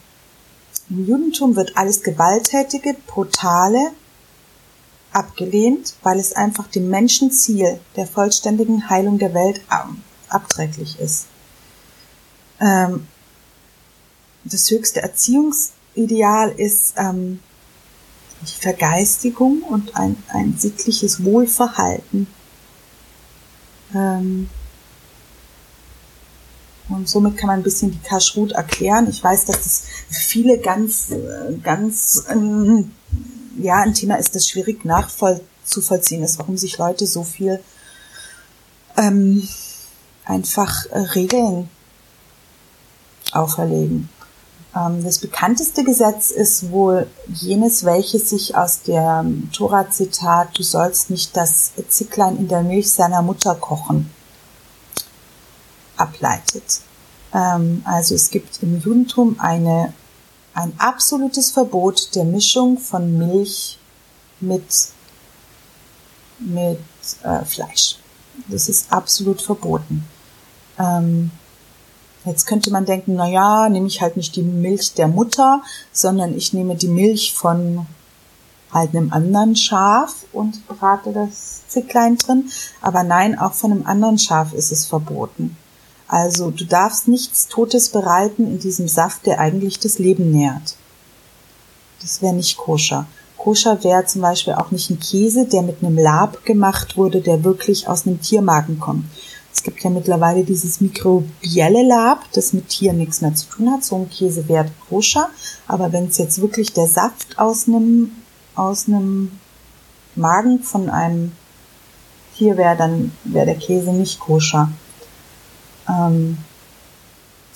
[0.88, 3.90] Im Judentum wird alles Gewalttätige, Brutale,
[5.14, 9.60] abgelehnt, weil es einfach dem Menschenziel der vollständigen Heilung der Welt
[10.28, 11.26] abträglich ist.
[12.60, 13.06] Ähm,
[14.44, 17.40] das höchste Erziehungsideal ist ähm,
[18.42, 22.26] die Vergeistigung und ein, ein sittliches Wohlverhalten.
[23.94, 24.50] Ähm,
[26.88, 29.08] und somit kann man ein bisschen die Kashrut erklären.
[29.08, 32.92] Ich weiß, dass das viele ganz, äh, ganz ähm,
[33.58, 37.60] ja ein Thema ist, das schwierig nachzuvollziehen ist, warum sich Leute so viel
[38.96, 39.46] ähm,
[40.24, 41.68] einfach äh, Regeln
[43.32, 44.08] auferlegen.
[44.74, 51.36] Ähm, das bekannteste Gesetz ist wohl jenes, welches sich aus dem Tora-Zitat, du sollst nicht
[51.36, 54.10] das Zicklein in der Milch seiner Mutter kochen,
[55.96, 56.80] ableitet.
[57.32, 59.92] Ähm, also es gibt im Judentum eine
[60.54, 63.78] ein absolutes Verbot der Mischung von Milch
[64.40, 64.64] mit,
[66.38, 66.78] mit
[67.22, 67.96] äh, Fleisch.
[68.48, 70.04] Das ist absolut verboten.
[70.78, 71.30] Ähm,
[72.24, 75.62] jetzt könnte man denken, na ja, nehme ich halt nicht die Milch der Mutter,
[75.92, 77.86] sondern ich nehme die Milch von
[78.72, 82.50] halt einem anderen Schaf und brate das Zicklein drin.
[82.80, 85.56] Aber nein, auch von einem anderen Schaf ist es verboten.
[86.08, 90.76] Also du darfst nichts Totes bereiten in diesem Saft, der eigentlich das Leben nährt.
[92.00, 93.06] Das wäre nicht koscher.
[93.36, 97.44] Koscher wäre zum Beispiel auch nicht ein Käse, der mit einem Lab gemacht wurde, der
[97.44, 99.04] wirklich aus einem Tiermagen kommt.
[99.52, 103.84] Es gibt ja mittlerweile dieses mikrobielle Lab, das mit Tieren nichts mehr zu tun hat.
[103.84, 105.30] So ein Käse wäre koscher.
[105.68, 108.10] Aber wenn es jetzt wirklich der Saft aus einem,
[108.54, 109.30] aus einem
[110.16, 111.32] Magen von einem
[112.36, 114.70] Tier wäre, dann wäre der Käse nicht koscher.
[115.88, 116.38] Ähm,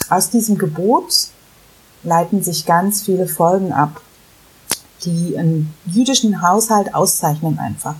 [0.08, 1.28] aus diesem Gebot
[2.02, 4.00] leiten sich ganz viele Folgen ab,
[5.04, 7.96] die einen jüdischen Haushalt auszeichnen einfach.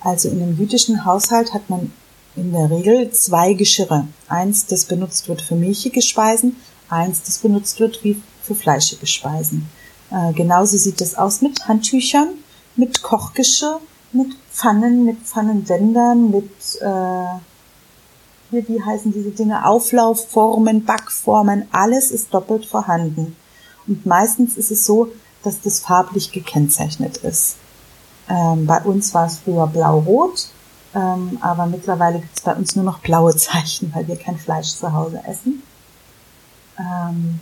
[0.00, 1.92] Also in einem jüdischen Haushalt hat man
[2.34, 4.08] in der Regel zwei Geschirre.
[4.28, 6.56] Eins, das benutzt wird für milchige Speisen,
[6.88, 9.68] eins, das benutzt wird wie für fleischige Speisen.
[10.10, 12.30] Äh, genauso sieht es aus mit Handtüchern,
[12.76, 13.80] mit Kochgeschirr,
[14.12, 17.38] mit Pfannen, mit Pfannenwändern, mit äh,
[18.52, 23.34] hier, wie heißen diese Dinge, Auflaufformen, Backformen, alles ist doppelt vorhanden.
[23.86, 25.08] Und meistens ist es so,
[25.42, 27.56] dass das farblich gekennzeichnet ist.
[28.28, 30.48] Ähm, bei uns war es früher blau-rot,
[30.94, 34.74] ähm, aber mittlerweile gibt es bei uns nur noch blaue Zeichen, weil wir kein Fleisch
[34.74, 35.62] zu Hause essen.
[36.78, 37.40] Ähm,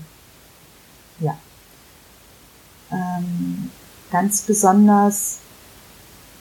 [1.19, 1.37] ja.
[2.93, 3.71] Ähm,
[4.13, 5.39] ganz besonders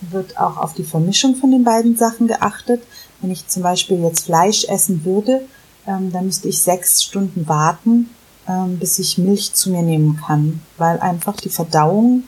[0.01, 2.83] wird auch auf die Vermischung von den beiden Sachen geachtet.
[3.21, 5.41] Wenn ich zum Beispiel jetzt Fleisch essen würde,
[5.87, 8.09] ähm, dann müsste ich sechs Stunden warten,
[8.47, 12.23] ähm, bis ich Milch zu mir nehmen kann, weil einfach die Verdauung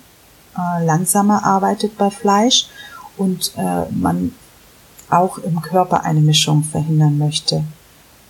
[0.57, 2.67] äh, langsamer arbeitet bei Fleisch
[3.17, 4.33] und äh, man
[5.09, 7.63] auch im Körper eine Mischung verhindern möchte.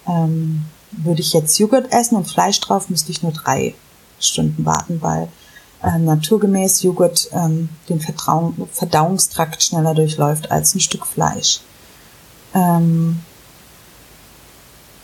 [0.08, 3.76] Ähm, würde ich jetzt Joghurt essen und Fleisch drauf, müsste ich nur drei
[4.20, 5.30] Stunden warten, weil
[5.84, 11.62] äh, naturgemäß Joghurt ähm, den Verdauungstrakt schneller durchläuft als ein Stück Fleisch.
[12.54, 13.22] Ähm,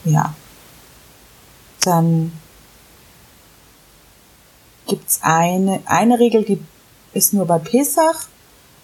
[0.05, 0.33] ja.
[1.81, 2.31] Dann
[4.87, 6.61] gibt's eine, eine Regel, die
[7.13, 8.27] ist nur bei Pesach.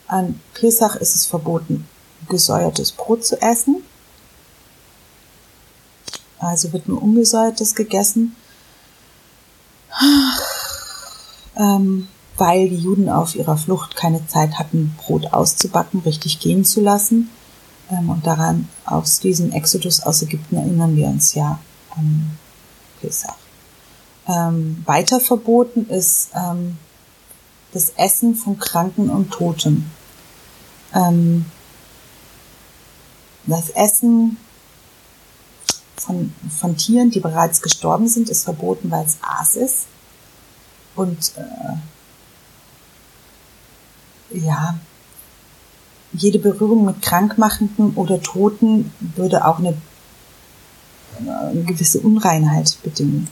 [0.07, 1.87] An Pesach ist es verboten,
[2.29, 3.83] gesäuertes Brot zu essen.
[6.39, 8.35] Also wird nur ungesäuertes gegessen.
[11.55, 16.81] Ähm, weil die Juden auf ihrer Flucht keine Zeit hatten, Brot auszubacken, richtig gehen zu
[16.81, 17.29] lassen.
[17.93, 21.59] Ähm, und daran, aus diesem Exodus aus Ägypten erinnern wir uns ja
[21.95, 22.37] an
[23.01, 23.35] Pesach.
[24.27, 26.77] Ähm, weiter verboten ist ähm,
[27.73, 29.91] das Essen von Kranken und Toten.
[30.93, 31.45] Ähm,
[33.45, 34.37] das Essen
[35.97, 39.87] von, von Tieren, die bereits gestorben sind, ist verboten, weil es Aas ist.
[40.95, 41.73] Und äh,
[44.37, 44.79] ja,
[46.13, 49.75] jede Berührung mit Krankmachenden oder Toten würde auch eine,
[51.19, 53.27] eine gewisse Unreinheit bedingen.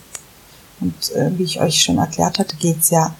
[0.79, 3.15] Und äh, wie ich euch schon erklärt hatte, geht's ja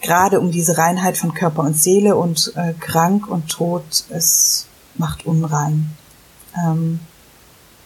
[0.00, 5.26] gerade um diese Reinheit von Körper und Seele und äh, krank und tot, es macht
[5.26, 5.90] unrein.
[6.56, 7.00] Ähm,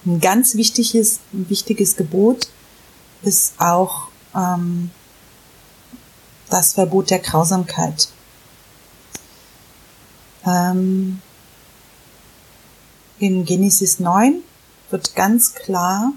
[0.04, 2.48] ein ganz wichtiges, ein wichtiges Gebot
[3.22, 4.90] ist auch ähm,
[6.50, 8.08] das Verbot der Grausamkeit.
[10.46, 11.20] Ähm,
[13.18, 14.42] in Genesis 9
[14.90, 16.12] wird ganz klar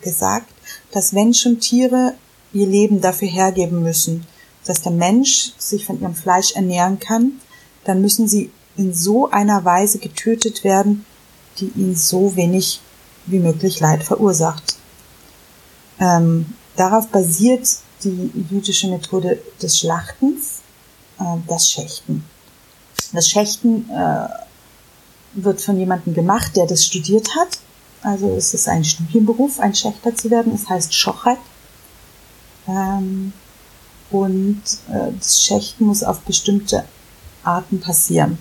[0.00, 0.52] gesagt,
[0.90, 2.14] dass Menschen und Tiere
[2.52, 4.26] ihr Leben dafür hergeben müssen,
[4.64, 7.40] dass der Mensch sich von ihrem Fleisch ernähren kann,
[7.84, 11.04] dann müssen sie in so einer Weise getötet werden,
[11.58, 12.80] die ihnen so wenig
[13.26, 14.76] wie möglich Leid verursacht.
[16.00, 17.68] Ähm, darauf basiert
[18.02, 20.60] die jüdische Methode des Schlachtens,
[21.20, 22.24] äh, das Schächten.
[23.12, 24.28] Das Schächten äh,
[25.34, 27.58] wird von jemandem gemacht, der das studiert hat.
[28.02, 30.54] Also es ist ein Studienberuf, ein Schächter zu werden.
[30.54, 31.38] Es heißt Schochet.
[32.66, 33.32] Ähm,
[34.10, 36.84] und äh, das Schächten muss auf bestimmte
[37.44, 38.38] Arten passieren.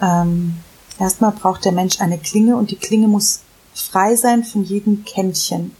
[0.00, 0.56] Ähm,
[0.98, 3.40] erstmal braucht der Mensch eine Klinge und die Klinge muss
[3.74, 5.76] frei sein von jedem Kännchen.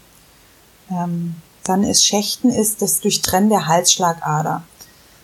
[0.89, 4.63] Ähm, dann ist Schächten ist das Durchtrennen der Halsschlagader.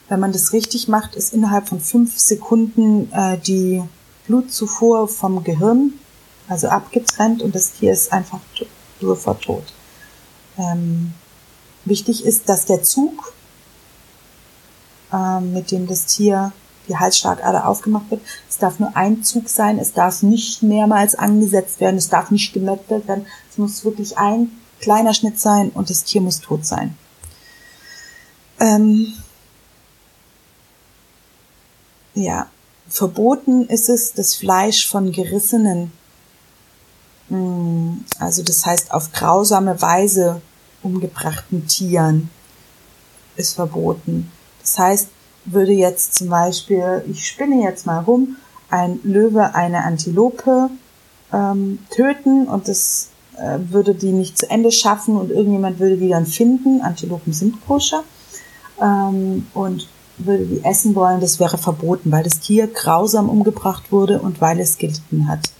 [0.09, 3.83] Wenn man das richtig macht, ist innerhalb von fünf Sekunden äh, die
[4.25, 5.93] Blutzufuhr vom Gehirn,
[6.47, 8.39] also abgetrennt und das Tier ist einfach
[9.01, 9.63] sofort tot.
[10.57, 11.13] Ähm,
[11.85, 13.33] wichtig ist, dass der Zug,
[15.11, 16.51] äh, mit dem das Tier
[16.87, 21.81] die Halsschlagader aufgemacht wird, es darf nur ein Zug sein, es darf nicht mehrmals angesetzt
[21.81, 26.05] werden, es darf nicht gemettelt werden, es muss wirklich ein kleiner Schnitt sein und das
[26.05, 26.97] Tier muss tot sein.
[28.59, 29.13] Ähm,
[32.17, 32.47] ja,
[32.89, 35.91] verboten ist es, das Fleisch von gerissenen,
[37.29, 40.41] hm, also das heißt auf grausame Weise
[40.83, 42.29] umgebrachten Tieren
[43.35, 44.31] ist verboten.
[44.61, 45.09] Das heißt,
[45.45, 48.37] würde jetzt zum Beispiel, ich spinne jetzt mal rum,
[48.69, 50.69] ein Löwe eine Antilope
[51.31, 56.09] ähm, töten und das äh, würde die nicht zu Ende schaffen und irgendjemand würde die
[56.09, 56.81] dann finden.
[56.81, 58.03] Antilopen sind koscher.
[58.81, 64.19] Ähm, und würde die essen wollen, das wäre verboten, weil das Tier grausam umgebracht wurde
[64.21, 65.51] und weil es gelitten hat.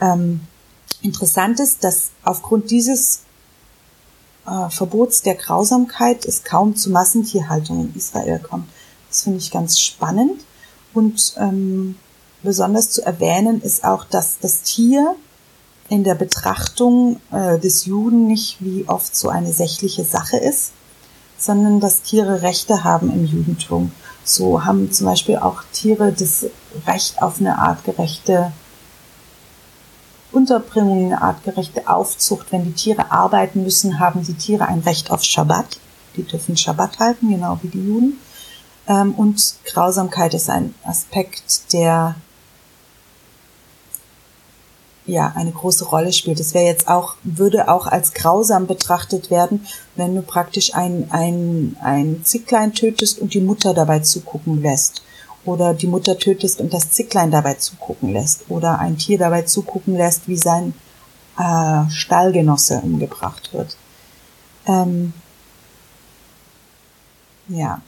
[0.00, 0.40] Ähm,
[1.02, 3.22] interessant ist, dass aufgrund dieses
[4.46, 8.68] äh, Verbots der Grausamkeit es kaum zu Massentierhaltung in Israel kommt.
[9.08, 10.44] Das finde ich ganz spannend.
[10.94, 11.96] Und ähm,
[12.42, 15.14] besonders zu erwähnen ist auch, dass das Tier
[15.88, 20.70] in der Betrachtung äh, des Juden nicht wie oft so eine sächliche Sache ist,
[21.40, 23.92] sondern dass Tiere Rechte haben im Judentum.
[24.22, 26.46] So haben zum Beispiel auch Tiere das
[26.86, 28.52] Recht auf eine artgerechte
[30.32, 32.52] Unterbringung, eine artgerechte Aufzucht.
[32.52, 35.80] Wenn die Tiere arbeiten müssen, haben die Tiere ein Recht auf Schabbat.
[36.16, 38.20] Die dürfen Schabbat halten, genau wie die Juden.
[38.86, 42.16] Ähm, und Grausamkeit ist ein Aspekt, der
[45.06, 46.40] ja eine große Rolle spielt.
[46.40, 51.76] Es wäre jetzt auch, würde auch als grausam betrachtet werden, wenn du praktisch ein, ein,
[51.82, 55.02] ein Zicklein tötest und die Mutter dabei zugucken lässt.
[55.44, 58.44] Oder die Mutter tötest und das Zicklein dabei zugucken lässt.
[58.50, 60.74] Oder ein Tier dabei zugucken lässt, wie sein
[61.38, 63.76] äh, Stallgenosse umgebracht wird.
[64.66, 65.14] Ähm,
[67.48, 67.80] ja.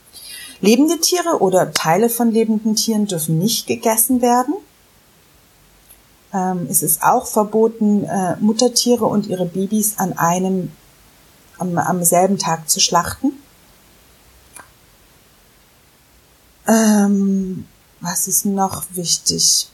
[0.61, 4.55] Lebende Tiere oder Teile von lebenden Tieren dürfen nicht gegessen werden.
[6.33, 10.73] Ähm, es ist auch verboten, äh, Muttertiere und ihre Babys an einem,
[11.59, 13.33] am, am selben Tag zu schlachten.
[16.66, 17.66] Ähm,
[18.01, 19.68] was ist noch wichtig?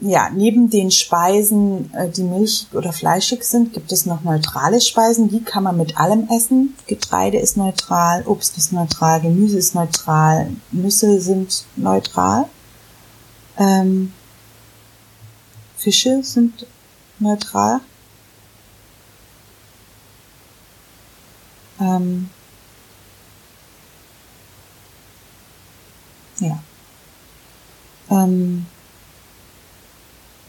[0.00, 5.28] Ja, neben den Speisen, äh, die milch- oder fleischig sind, gibt es noch neutrale Speisen.
[5.28, 6.76] Die kann man mit allem essen.
[6.86, 12.44] Getreide ist neutral, Obst ist neutral, Gemüse ist neutral, Nüsse sind neutral.
[13.56, 14.12] Ähm,
[15.78, 16.66] Fische sind
[17.20, 17.80] neutral.
[21.80, 22.28] Ähm,
[26.40, 26.58] ja.
[28.10, 28.66] Ähm,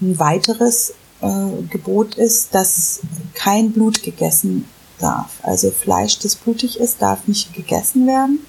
[0.02, 3.02] ein weiteres äh, Gebot ist, dass
[3.36, 4.66] kein Blut gegessen
[4.98, 5.40] darf.
[5.44, 8.46] Also Fleisch, das blutig ist, darf nicht gegessen werden.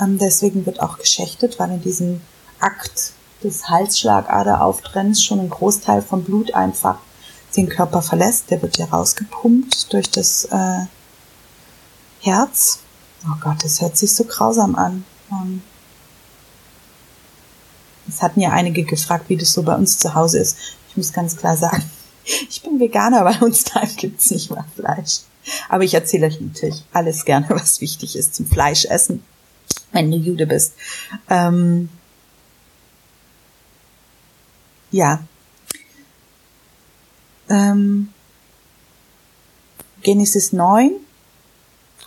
[0.00, 2.20] Ähm, deswegen wird auch geschächtet, weil in diesem
[2.60, 6.98] Akt des Halsschlagaderauftrennens schon ein Großteil vom Blut einfach
[7.56, 8.50] den Körper verlässt.
[8.50, 10.86] Der wird ja rausgepumpt durch das äh,
[12.20, 12.78] Herz.
[13.26, 15.04] Oh Gott, das hört sich so grausam an.
[15.30, 15.62] Ähm,
[18.08, 20.56] es hatten ja einige gefragt, wie das so bei uns zu Hause ist.
[20.88, 21.82] Ich muss ganz klar sagen,
[22.48, 25.20] ich bin Veganer, bei uns daheim gibt's nicht mal Fleisch.
[25.68, 29.24] Aber ich erzähle euch natürlich alles gerne, was wichtig ist zum Fleischessen,
[29.92, 30.74] wenn du Jude bist.
[31.28, 31.88] Ähm,
[34.92, 35.24] ja.
[37.48, 38.10] Ähm,
[40.02, 40.92] Genesis 9,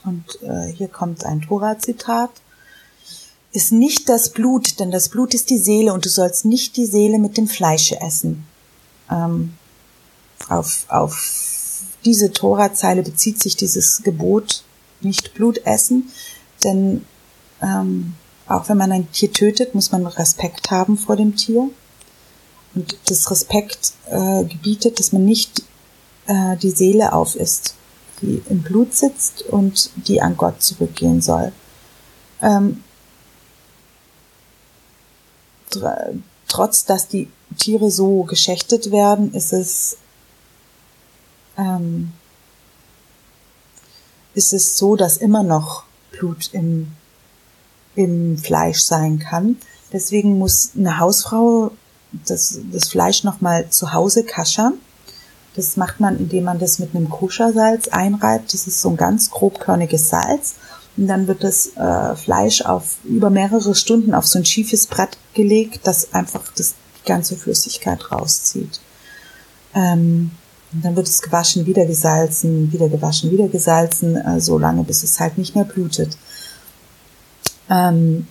[0.06, 2.32] und äh, hier kommt ein Tora-Zitat,
[3.52, 6.86] ist nicht das Blut, denn das Blut ist die Seele und du sollst nicht die
[6.86, 8.46] Seele mit dem Fleische essen.
[9.10, 9.54] Ähm,
[10.50, 14.64] auf, auf diese Tora-Zeile bezieht sich dieses Gebot,
[15.02, 16.12] nicht Blut essen,
[16.64, 17.06] denn
[17.62, 18.14] ähm,
[18.48, 21.70] auch wenn man ein Tier tötet, muss man Respekt haben vor dem Tier
[22.76, 25.64] und das Respekt äh, gebietet, dass man nicht
[26.28, 27.76] äh, die Seele aufisst,
[28.22, 31.52] die im Blut sitzt und die an Gott zurückgehen soll.
[32.42, 32.84] Ähm,
[35.70, 36.14] tr
[36.48, 39.98] trotz dass die Tiere so geschächtet werden, ist es
[41.58, 42.14] ähm,
[44.36, 46.92] ist es so, dass immer noch Blut im,
[47.96, 49.58] im Fleisch sein kann.
[49.92, 51.72] Deswegen muss eine Hausfrau
[52.26, 54.74] das, das Fleisch nochmal zu Hause kaschern.
[55.56, 58.54] Das macht man, indem man das mit einem Koschersalz einreibt.
[58.54, 60.56] Das ist so ein ganz grobkörniges Salz.
[60.98, 65.18] Und dann wird das äh, Fleisch auf über mehrere Stunden auf so ein schiefes Brett
[65.34, 68.80] gelegt, das einfach das, die ganze Flüssigkeit rauszieht.
[69.74, 70.32] Ähm,
[70.72, 75.04] und dann wird es gewaschen, wieder gesalzen, wieder gewaschen, wieder gesalzen, äh, so lange, bis
[75.04, 76.18] es halt nicht mehr blutet.
[77.70, 78.28] Ähm,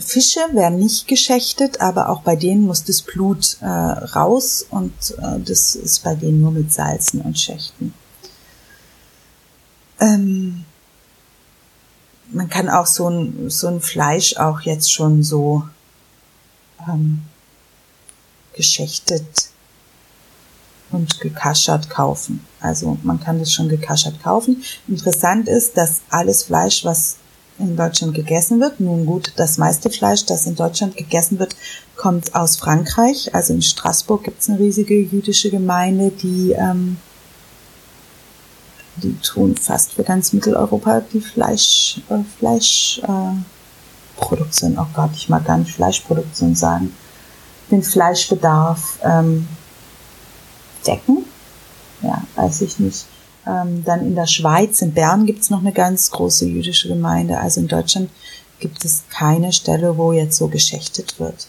[0.00, 5.40] Fische werden nicht geschächtet, aber auch bei denen muss das Blut äh, raus und äh,
[5.40, 7.94] das ist bei denen nur mit Salzen und Schächten.
[10.00, 10.64] Ähm,
[12.30, 15.64] man kann auch so ein, so ein Fleisch auch jetzt schon so
[16.88, 17.22] ähm,
[18.54, 19.50] geschächtet
[20.90, 22.44] und gekaschert kaufen.
[22.60, 24.62] Also man kann das schon gekaschert kaufen.
[24.86, 27.17] Interessant ist, dass alles Fleisch, was
[27.58, 28.80] in Deutschland gegessen wird.
[28.80, 31.54] Nun gut, das meiste Fleisch, das in Deutschland gegessen wird,
[31.96, 33.34] kommt aus Frankreich.
[33.34, 36.96] Also in Straßburg gibt es eine riesige jüdische Gemeinde, die, ähm,
[38.96, 44.74] die tun fast für ganz Mitteleuropa die Fleisch, äh, Fleischproduktion.
[44.74, 46.94] Äh, oh Gott, ich mag gar nicht Fleischproduktion sagen.
[47.70, 49.46] Den Fleischbedarf ähm,
[50.86, 51.24] decken.
[52.02, 53.04] Ja, weiß ich nicht.
[53.48, 57.38] Ähm, dann in der Schweiz, in Bern gibt es noch eine ganz große jüdische Gemeinde.
[57.38, 58.10] Also in Deutschland
[58.60, 61.48] gibt es keine Stelle, wo jetzt so geschächtet wird.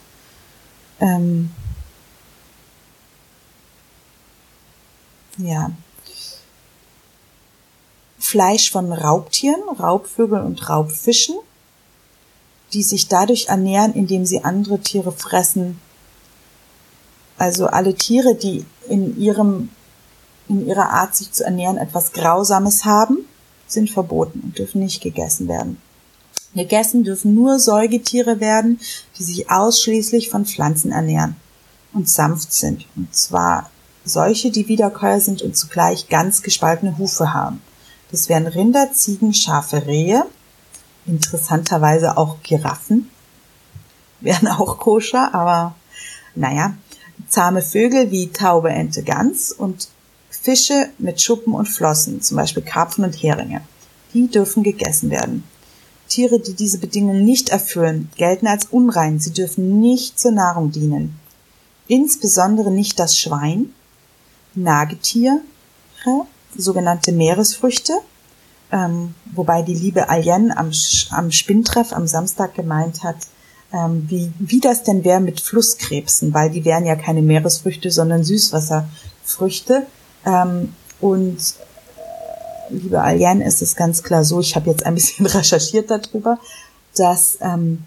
[1.02, 1.52] Ähm,
[5.38, 5.72] ja.
[8.18, 11.36] Fleisch von Raubtieren, Raubvögeln und Raubfischen,
[12.72, 15.82] die sich dadurch ernähren, indem sie andere Tiere fressen.
[17.38, 19.70] Also alle Tiere, die in ihrem
[20.50, 23.20] in ihrer Art, sich zu ernähren, etwas Grausames haben,
[23.68, 25.78] sind verboten und dürfen nicht gegessen werden.
[26.56, 28.80] Gegessen dürfen nur Säugetiere werden,
[29.18, 31.36] die sich ausschließlich von Pflanzen ernähren.
[31.92, 32.86] und sanft sind.
[32.96, 33.72] Und zwar
[34.06, 37.62] solche, die wiederkäuer sind und zugleich ganz gespaltene Hufe haben.
[38.12, 40.26] Das wären Rinder, Ziegen, Schafe, Rehe,
[41.06, 43.10] interessanterweise auch Giraffen,
[44.20, 45.76] wären auch koscher, aber
[46.36, 46.76] naja,
[47.28, 49.90] zahme Vögel wie Taube, Ente, Gans und
[50.42, 53.62] Fische mit Schuppen und Flossen, zum Beispiel Karpfen und Heringe.
[54.14, 55.44] Die dürfen gegessen werden.
[56.08, 59.20] Tiere, die diese Bedingungen nicht erfüllen, gelten als unrein.
[59.20, 61.20] Sie dürfen nicht zur Nahrung dienen.
[61.88, 63.74] Insbesondere nicht das Schwein,
[64.56, 65.42] Nagetiere,
[66.58, 67.94] sogenannte Meeresfrüchte,
[68.72, 70.72] ähm, wobei die liebe Alien am,
[71.12, 73.18] am Spinntreff am Samstag gemeint hat,
[73.72, 78.24] ähm, wie, wie das denn wäre mit Flusskrebsen, weil die wären ja keine Meeresfrüchte, sondern
[78.24, 79.86] Süßwasserfrüchte.
[80.26, 85.26] Ähm, und äh, liebe Alien, ist es ganz klar so, ich habe jetzt ein bisschen
[85.26, 86.38] recherchiert darüber,
[86.96, 87.84] dass ähm,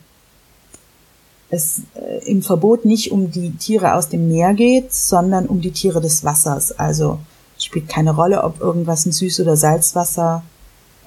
[1.50, 5.72] es äh, im Verbot nicht um die Tiere aus dem Meer geht, sondern um die
[5.72, 6.72] Tiere des Wassers.
[6.72, 7.18] Also
[7.58, 10.42] spielt keine Rolle, ob irgendwas in Süß- oder Salzwasser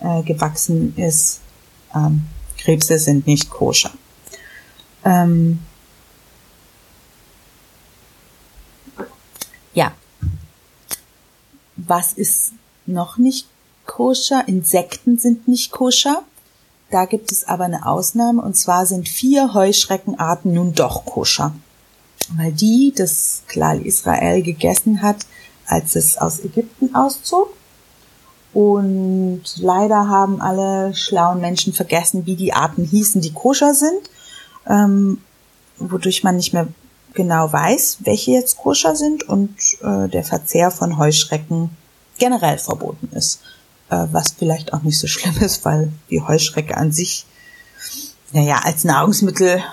[0.01, 1.39] äh, gewachsen ist.
[1.93, 2.25] Ähm,
[2.57, 3.91] Krebse sind nicht koscher.
[5.03, 5.59] Ähm,
[11.75, 12.53] Was ist
[12.85, 13.47] noch nicht
[13.85, 14.47] koscher?
[14.47, 16.23] Insekten sind nicht koscher.
[16.91, 21.53] Da gibt es aber eine Ausnahme und zwar sind vier Heuschreckenarten nun doch koscher.
[22.35, 25.25] Weil die das Klal Israel gegessen hat,
[25.67, 27.53] als es aus Ägypten auszog.
[28.53, 34.09] Und leider haben alle schlauen Menschen vergessen, wie die Arten hießen, die koscher sind
[34.67, 35.19] ähm,
[35.77, 36.67] wodurch man nicht mehr
[37.15, 41.69] genau weiß, welche jetzt koscher sind und äh, der Verzehr von Heuschrecken
[42.17, 43.41] generell verboten ist.
[43.89, 47.25] Äh, was vielleicht auch nicht so schlimm ist, weil die Heuschrecke an sich,
[48.31, 49.63] naja, als Nahrungsmittel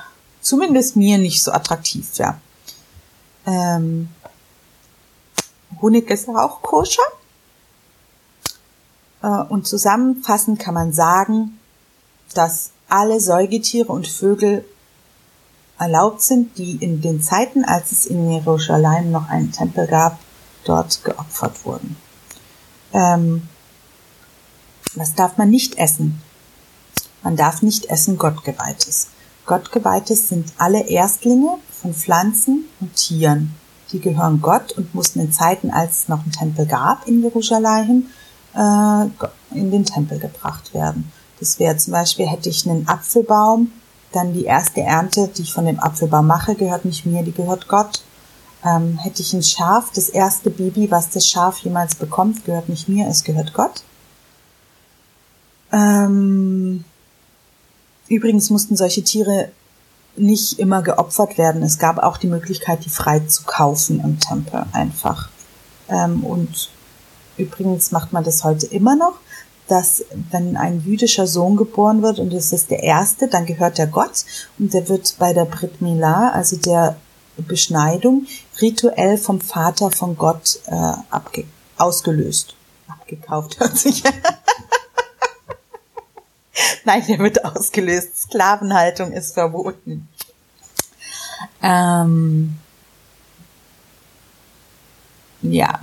[0.41, 2.39] zumindest mir nicht so attraktiv, ja.
[3.47, 4.09] Ähm,
[5.81, 7.03] Honig ist auch koscher.
[9.23, 11.59] Äh, und zusammenfassend kann man sagen,
[12.35, 14.65] dass alle Säugetiere und Vögel
[15.83, 20.19] erlaubt sind, die in den Zeiten, als es in Jerusalem noch einen Tempel gab,
[20.65, 21.97] dort geopfert wurden.
[22.93, 23.49] Ähm,
[24.95, 26.23] was darf man nicht essen?
[27.23, 29.09] Man darf nicht essen Gottgeweihtes.
[29.47, 33.55] Gottgeweihtes sind alle Erstlinge von Pflanzen und Tieren.
[33.91, 38.07] Die gehören Gott und mussten in Zeiten, als es noch einen Tempel gab in Jerusalem,
[38.55, 39.05] äh,
[39.57, 41.13] in den Tempel gebracht werden.
[41.41, 43.73] Das wäre zum Beispiel, hätte ich einen Apfelbaum
[44.13, 47.69] dann die erste Ernte, die ich von dem Apfelbaum mache, gehört nicht mir, die gehört
[47.69, 48.03] Gott.
[48.65, 52.89] Ähm, hätte ich ein Schaf, das erste Baby, was das Schaf jemals bekommt, gehört nicht
[52.89, 53.83] mir, es gehört Gott.
[55.73, 56.85] Ähm,
[58.09, 59.51] übrigens mussten solche Tiere
[60.17, 61.63] nicht immer geopfert werden.
[61.63, 65.31] Es gab auch die Möglichkeit, die frei zu kaufen im Tempel einfach.
[65.89, 66.71] Ähm, und
[67.37, 69.15] übrigens macht man das heute immer noch
[69.73, 73.87] dass wenn ein jüdischer Sohn geboren wird und es ist der erste, dann gehört er
[73.87, 74.27] Gott
[74.59, 76.97] und der wird bei der Brit Milah, also der
[77.39, 78.27] Beschneidung,
[78.61, 80.75] rituell vom Vater von Gott äh,
[81.09, 81.47] abge
[81.79, 82.55] ausgelöst.
[82.87, 84.03] Abgekauft hört sich.
[86.85, 88.25] Nein, der wird ausgelöst.
[88.25, 90.07] Sklavenhaltung ist verboten.
[91.63, 92.59] Ähm,
[95.41, 95.81] ja.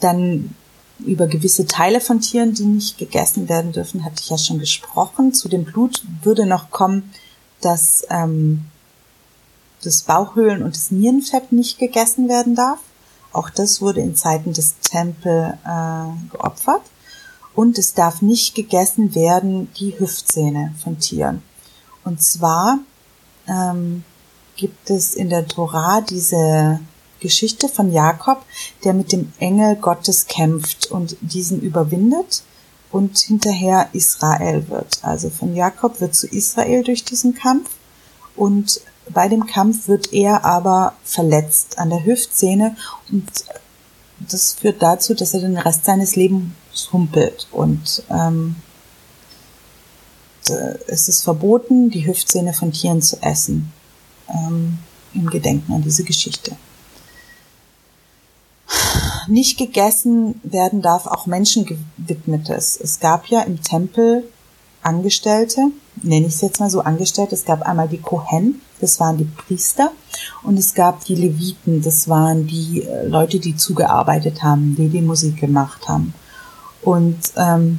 [0.00, 0.54] Dann
[1.00, 5.34] über gewisse Teile von Tieren, die nicht gegessen werden dürfen, hatte ich ja schon gesprochen.
[5.34, 7.12] Zu dem Blut würde noch kommen,
[7.60, 8.66] dass ähm,
[9.82, 12.78] das Bauchhöhlen und das Nierenfett nicht gegessen werden darf.
[13.32, 16.82] Auch das wurde in Zeiten des Tempel äh, geopfert.
[17.54, 21.42] Und es darf nicht gegessen werden die Hüftzähne von Tieren.
[22.04, 22.78] Und zwar
[23.46, 24.04] ähm,
[24.56, 26.80] gibt es in der Tora diese
[27.20, 28.44] Geschichte von Jakob,
[28.84, 32.42] der mit dem Engel Gottes kämpft und diesen überwindet
[32.90, 34.98] und hinterher Israel wird.
[35.02, 37.70] Also von Jakob wird zu Israel durch diesen Kampf
[38.36, 42.76] und bei dem Kampf wird er aber verletzt an der Hüftsehne
[43.10, 43.24] und
[44.20, 46.52] das führt dazu, dass er den Rest seines Lebens
[46.92, 48.56] humpelt und ähm,
[50.86, 53.72] es ist verboten, die Hüftsehne von Tieren zu essen.
[54.28, 54.78] Ähm,
[55.14, 56.56] Im Gedenken an diese Geschichte
[59.28, 62.78] nicht gegessen werden darf auch Menschengewidmetes.
[62.82, 64.24] Es gab ja im Tempel
[64.82, 65.70] Angestellte,
[66.02, 67.34] nenne ich es jetzt mal so Angestellte.
[67.34, 69.92] Es gab einmal die Kohen, das waren die Priester,
[70.42, 75.00] und es gab die Leviten, das waren die äh, Leute, die zugearbeitet haben, die die
[75.00, 76.12] Musik gemacht haben.
[76.82, 77.78] Und ähm,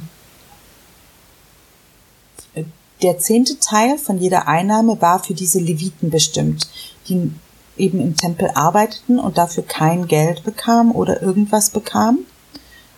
[3.02, 6.68] der zehnte Teil von jeder Einnahme war für diese Leviten bestimmt.
[7.08, 7.30] Die
[7.76, 12.26] eben im Tempel arbeiteten und dafür kein Geld bekamen oder irgendwas bekamen,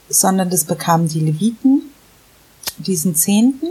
[0.09, 1.83] sondern das bekamen die Leviten,
[2.79, 3.68] diesen Zehnten.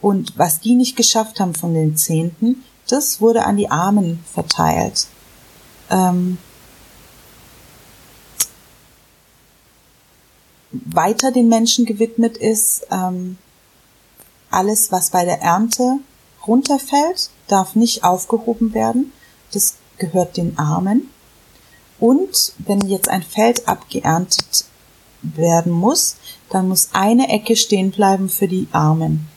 [0.00, 5.08] Und was die nicht geschafft haben von den Zehnten, das wurde an die Armen verteilt.
[5.90, 6.38] Ähm,
[10.70, 13.38] weiter den Menschen gewidmet ist, ähm,
[14.50, 15.98] alles, was bei der Ernte
[16.46, 19.12] runterfällt, darf nicht aufgehoben werden.
[19.52, 21.10] Das gehört den Armen.
[21.98, 24.64] Und wenn jetzt ein Feld abgeerntet
[25.22, 26.16] werden muss,
[26.50, 29.28] dann muss eine Ecke stehen bleiben für die Armen.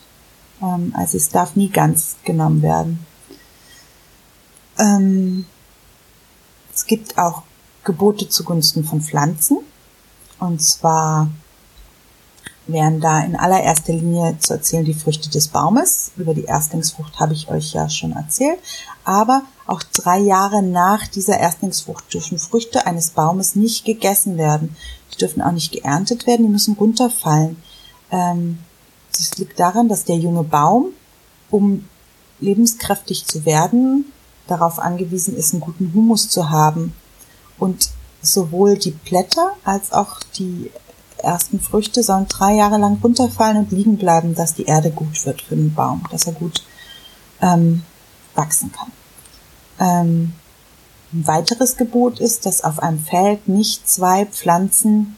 [0.62, 3.06] Ähm, also es darf nie ganz genommen werden.
[4.78, 5.46] Ähm,
[6.74, 7.44] es gibt auch
[7.84, 9.60] Gebote zugunsten von Pflanzen.
[10.40, 11.30] Und zwar
[12.72, 16.12] wären da in allererster Linie zu erzählen die Früchte des Baumes.
[16.18, 18.60] Über die Erstlingsfrucht habe ich euch ja schon erzählt.
[19.04, 24.76] Aber auch drei Jahre nach dieser Erstlingsfrucht dürfen Früchte eines Baumes nicht gegessen werden.
[25.14, 27.62] Die dürfen auch nicht geerntet werden, die müssen runterfallen.
[28.12, 28.60] Ähm,
[29.16, 30.88] das liegt daran, dass der junge Baum,
[31.50, 31.88] um
[32.40, 34.12] lebenskräftig zu werden,
[34.48, 36.94] darauf angewiesen ist, einen guten Humus zu haben.
[37.58, 37.90] Und
[38.22, 40.72] sowohl die Blätter als auch die
[41.24, 45.42] ersten Früchte sollen drei Jahre lang runterfallen und liegen bleiben, dass die Erde gut wird
[45.42, 46.64] für den Baum, dass er gut
[47.42, 47.84] ähm,
[48.36, 48.92] wachsen kann.
[49.80, 50.34] Ähm,
[51.14, 55.18] ein weiteres Gebot ist, dass auf einem Feld nicht zwei Pflanzen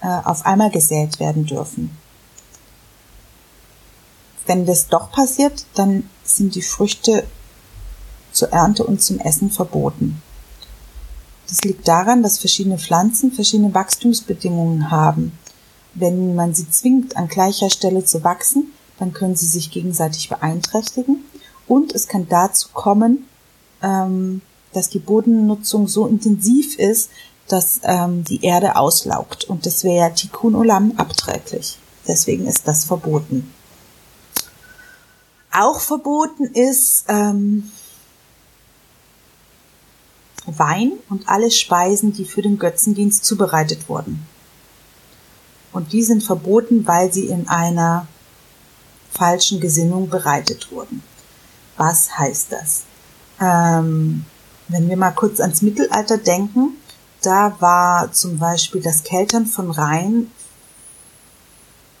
[0.00, 1.96] äh, auf einmal gesät werden dürfen.
[4.46, 7.24] Wenn das doch passiert, dann sind die Früchte
[8.32, 10.22] zur Ernte und zum Essen verboten.
[11.48, 15.32] Das liegt daran, dass verschiedene Pflanzen verschiedene Wachstumsbedingungen haben.
[15.94, 21.24] Wenn man sie zwingt, an gleicher Stelle zu wachsen, dann können sie sich gegenseitig beeinträchtigen
[21.66, 23.26] und es kann dazu kommen,
[23.82, 24.42] ähm,
[24.72, 27.10] dass die Bodennutzung so intensiv ist,
[27.48, 31.78] dass ähm, die Erde auslaugt und das wäre ja Tikkun Olam abträglich.
[32.06, 33.52] Deswegen ist das verboten.
[35.50, 37.70] Auch verboten ist ähm,
[40.56, 44.26] Wein und alle Speisen, die für den Götzendienst zubereitet wurden.
[45.72, 48.06] Und die sind verboten, weil sie in einer
[49.10, 51.02] falschen Gesinnung bereitet wurden.
[51.76, 52.84] Was heißt das?
[53.40, 54.24] Ähm,
[54.68, 56.76] wenn wir mal kurz ans Mittelalter denken,
[57.22, 60.30] da war zum Beispiel das Keltern von Rhein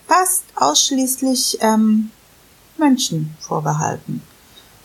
[0.06, 2.10] fast ausschließlich ähm,
[2.76, 4.22] Mönchen vorbehalten.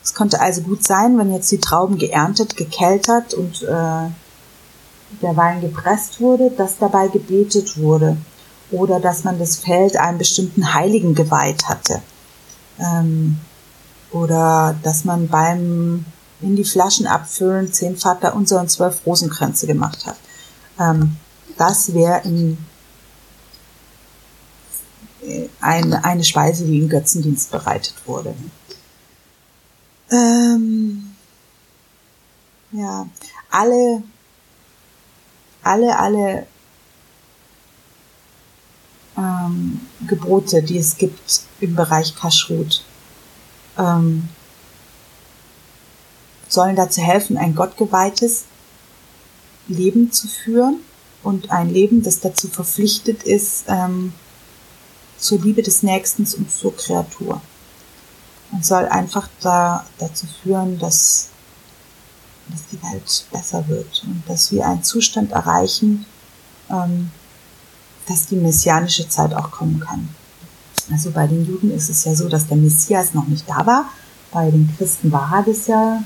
[0.04, 4.10] Es konnte also gut sein, wenn jetzt die Trauben geerntet, gekeltert und äh,
[5.22, 8.18] der Wein gepresst wurde, dass dabei gebetet wurde
[8.70, 12.02] oder dass man das Feld einem bestimmten Heiligen geweiht hatte
[12.78, 13.38] ähm,
[14.12, 16.04] oder dass man beim
[16.40, 20.16] in die Flaschen abfüllen zehn Vater unser und zwölf Rosenkränze gemacht hat.
[20.78, 21.16] Ähm,
[21.56, 22.20] das wäre
[25.22, 28.34] äh, eine, eine Speise, die im Götzendienst bereitet wurde.
[30.10, 31.14] Ähm,
[32.72, 33.08] ja,
[33.50, 34.02] alle,
[35.62, 36.46] alle, alle
[39.16, 42.84] ähm, Gebote, die es gibt im Bereich Kashrut,
[43.78, 44.28] ähm,
[46.48, 48.44] sollen dazu helfen, ein gottgeweihtes
[49.66, 50.80] Leben zu führen
[51.22, 54.12] und ein Leben, das dazu verpflichtet ist, ähm,
[55.16, 57.40] zur Liebe des Nächsten und zur Kreatur
[58.54, 61.28] und soll einfach da, dazu führen, dass,
[62.48, 66.06] dass die Welt besser wird und dass wir einen Zustand erreichen,
[66.70, 67.10] ähm,
[68.06, 70.08] dass die messianische Zeit auch kommen kann.
[70.92, 73.86] Also bei den Juden ist es ja so, dass der Messias noch nicht da war.
[74.30, 76.02] Bei den Christen war das ja,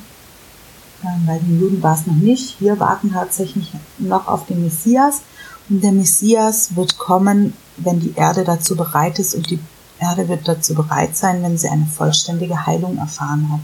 [1.02, 2.60] äh, bei den Juden war es noch nicht.
[2.60, 5.20] Wir warten tatsächlich noch auf den Messias.
[5.68, 9.58] Und der Messias wird kommen, wenn die Erde dazu bereit ist und die
[10.00, 13.60] Erde wird dazu bereit sein, wenn sie eine vollständige Heilung erfahren hat.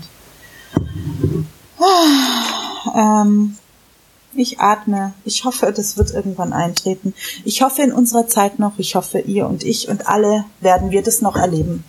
[1.81, 3.57] Ah, ähm,
[4.35, 5.15] ich atme.
[5.25, 7.15] Ich hoffe, das wird irgendwann eintreten.
[7.45, 8.79] Ich hoffe in unserer Zeit noch.
[8.79, 11.85] Ich hoffe, ihr und ich und alle werden wir das noch erleben,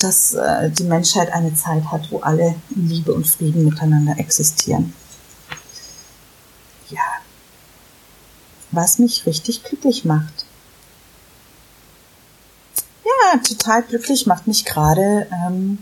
[0.00, 4.92] dass äh, die Menschheit eine Zeit hat, wo alle in Liebe und Frieden miteinander existieren.
[6.90, 7.02] Ja.
[8.72, 10.45] Was mich richtig glücklich macht
[13.42, 15.78] total glücklich macht mich gerade ähm,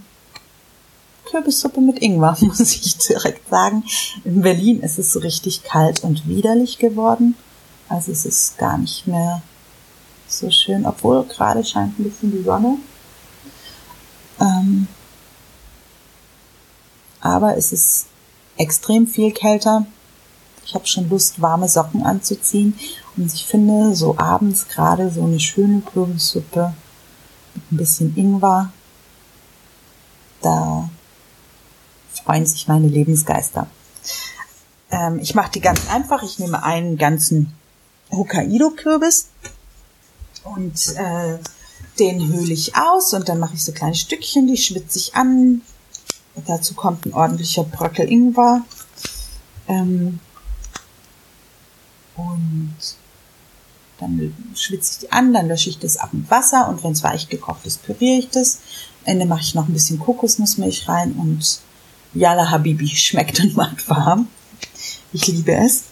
[1.24, 3.84] Kürbissuppe mit Ingwer, muss ich direkt sagen.
[4.24, 7.34] In Berlin ist es so richtig kalt und widerlich geworden.
[7.88, 9.42] Also es ist gar nicht mehr
[10.28, 12.78] so schön, obwohl gerade scheint ein bisschen die Sonne.
[14.40, 14.88] Ähm,
[17.20, 18.06] aber es ist
[18.56, 19.86] extrem viel kälter.
[20.66, 22.78] Ich habe schon Lust, warme Socken anzuziehen.
[23.16, 26.74] Und ich finde, so abends gerade so eine schöne Kürbissuppe
[27.74, 28.72] ein bisschen Ingwer,
[30.40, 30.88] da
[32.24, 33.66] freuen sich meine Lebensgeister.
[34.90, 36.22] Ähm, ich mache die ganz einfach.
[36.22, 37.52] Ich nehme einen ganzen
[38.12, 39.28] Hokkaido-Kürbis
[40.44, 41.38] und äh,
[41.98, 45.62] den höhle ich aus und dann mache ich so kleine Stückchen, die schwitze ich an.
[46.34, 48.62] Und dazu kommt ein ordentlicher Bröckel Ingwer.
[49.68, 50.20] Ähm,
[52.16, 52.76] und
[53.98, 57.02] dann schwitze ich die an, dann lösche ich das ab mit Wasser und wenn es
[57.02, 58.58] weich gekocht ist, püriere ich das.
[59.04, 61.60] Am Ende mache ich noch ein bisschen Kokosnussmilch rein und
[62.12, 64.28] Yalla Habibi schmeckt und macht warm.
[65.12, 65.84] Ich liebe es.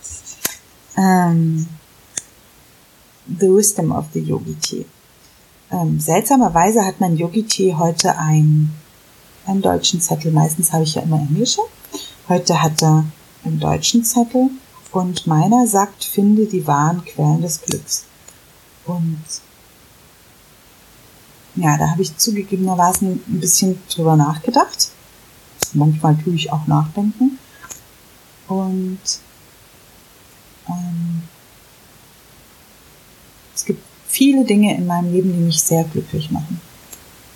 [0.97, 1.69] Ähm,
[3.27, 4.87] the Wisdom of the Yogi Tea.
[5.71, 8.73] Ähm, seltsamerweise hat mein Yogi Tea heute ein,
[9.47, 10.33] einen deutschen Zettel.
[10.33, 11.63] Meistens habe ich ja immer englische.
[12.29, 13.05] Heute hat er
[13.45, 14.51] einen deutschen Zettel
[14.93, 18.05] und meiner sagt, finde die wahren Quellen des Glücks.
[18.85, 19.23] Und
[21.55, 24.91] ja, da habe ich zugegebenermaßen ein bisschen drüber nachgedacht.
[25.75, 27.39] Manchmal tue ich auch nachdenken.
[28.49, 29.01] Und
[30.69, 31.23] ähm,
[33.55, 36.61] es gibt viele Dinge in meinem Leben, die mich sehr glücklich machen.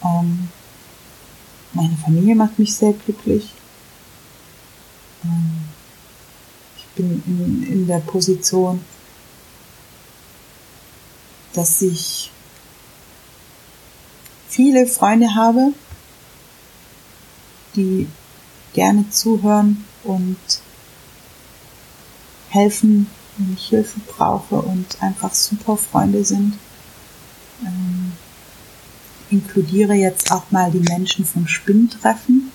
[0.05, 0.49] Ähm,
[1.73, 3.53] meine Familie macht mich sehr glücklich.
[5.25, 5.76] Ähm,
[6.97, 8.81] bin in, in der Position,
[11.53, 12.33] dass ich
[14.49, 15.73] viele Freunde habe,
[17.77, 18.09] die
[18.73, 20.37] gerne zuhören und
[22.49, 26.59] helfen, wenn ich Hilfe brauche und einfach super Freunde sind.
[27.63, 28.13] Ähm,
[29.31, 32.53] inkludiere jetzt auch mal die Menschen vom Spinntreffen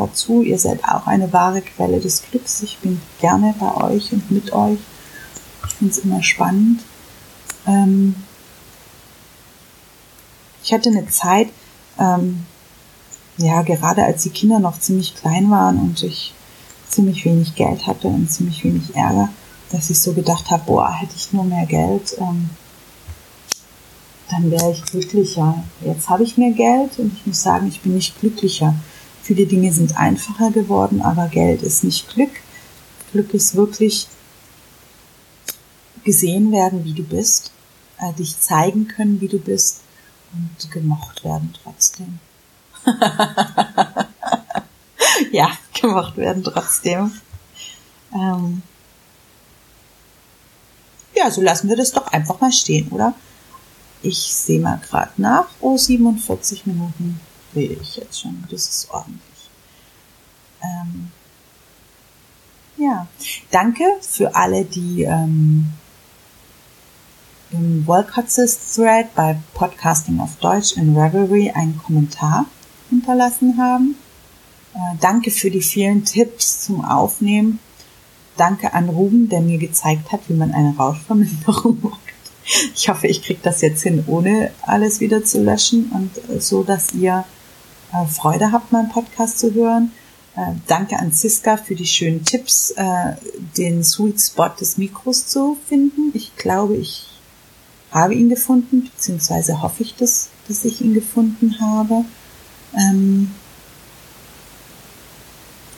[0.00, 0.42] dazu.
[0.42, 2.62] Ihr seid auch eine wahre Quelle des Glücks.
[2.62, 4.78] Ich bin gerne bei euch und mit euch.
[5.66, 6.80] Ich finde es immer spannend.
[7.66, 8.14] Ähm,
[10.62, 11.48] ich hatte eine Zeit,
[11.98, 12.44] ähm,
[13.36, 16.34] ja, gerade als die Kinder noch ziemlich klein waren und ich
[16.88, 19.28] ziemlich wenig Geld hatte und ziemlich wenig Ärger,
[19.70, 22.50] dass ich so gedacht habe, boah, hätte ich nur mehr Geld, ähm,
[24.30, 25.62] dann wäre ich glücklicher.
[25.84, 28.74] Jetzt habe ich mehr Geld und ich muss sagen, ich bin nicht glücklicher.
[29.22, 32.30] Viele Dinge sind einfacher geworden, aber Geld ist nicht Glück.
[33.12, 34.08] Glück ist wirklich
[36.04, 37.52] gesehen werden, wie du bist,
[37.98, 39.80] äh, dich zeigen können, wie du bist
[40.32, 42.18] und gemocht werden trotzdem.
[45.32, 45.50] ja,
[45.80, 47.12] gemocht werden trotzdem.
[48.14, 48.62] Ähm
[51.14, 53.14] ja, so lassen wir das doch einfach mal stehen, oder?
[54.02, 55.48] Ich sehe mal gerade nach.
[55.60, 57.20] Oh, 47 Minuten
[57.54, 58.44] rede ich jetzt schon.
[58.50, 59.50] Das ist ordentlich.
[60.62, 61.10] Ähm
[62.76, 63.06] ja,
[63.50, 65.66] danke für alle, die ähm,
[67.50, 72.46] im Wolcotzes Thread bei Podcasting auf Deutsch in Revelry einen Kommentar
[72.88, 73.96] hinterlassen haben.
[74.74, 77.58] Äh, danke für die vielen Tipps zum Aufnehmen.
[78.36, 82.00] Danke an Ruben, der mir gezeigt hat, wie man eine Rauschverminderung macht.
[82.74, 86.62] Ich hoffe, ich kriege das jetzt hin, ohne alles wieder zu löschen und äh, so,
[86.62, 87.24] dass ihr
[87.92, 89.92] äh, Freude habt, meinen Podcast zu hören.
[90.36, 93.14] Äh, danke an Siska für die schönen Tipps, äh,
[93.56, 96.12] den Sweet Spot des Mikros zu finden.
[96.14, 97.06] Ich glaube, ich
[97.90, 102.04] habe ihn gefunden, beziehungsweise hoffe ich, dass, dass ich ihn gefunden habe.
[102.74, 103.32] Ähm,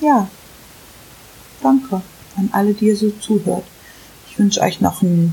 [0.01, 0.29] ja,
[1.63, 2.03] danke
[2.37, 3.65] an alle, die ihr so zuhört.
[4.29, 5.33] Ich wünsche euch noch einen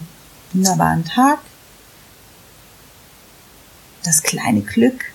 [0.53, 1.39] wunderbaren Tag.
[4.03, 5.05] Das kleine Glück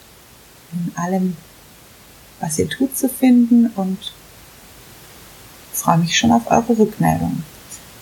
[0.72, 1.36] in allem,
[2.45, 4.12] was ihr tut, zu finden und
[5.72, 7.45] freue mich schon auf eure Rückmeldung.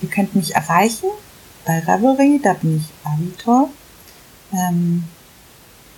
[0.01, 1.11] Ihr könnt mich erreichen
[1.65, 3.69] bei Reverie, da bin ich Avitor.
[4.53, 5.05] Ähm,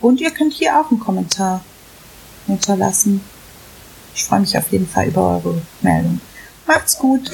[0.00, 1.64] Und ihr könnt hier auch einen Kommentar
[2.46, 3.20] hinterlassen.
[4.14, 6.20] Ich freue mich auf jeden Fall über eure Meldung.
[6.66, 7.30] Macht's gut!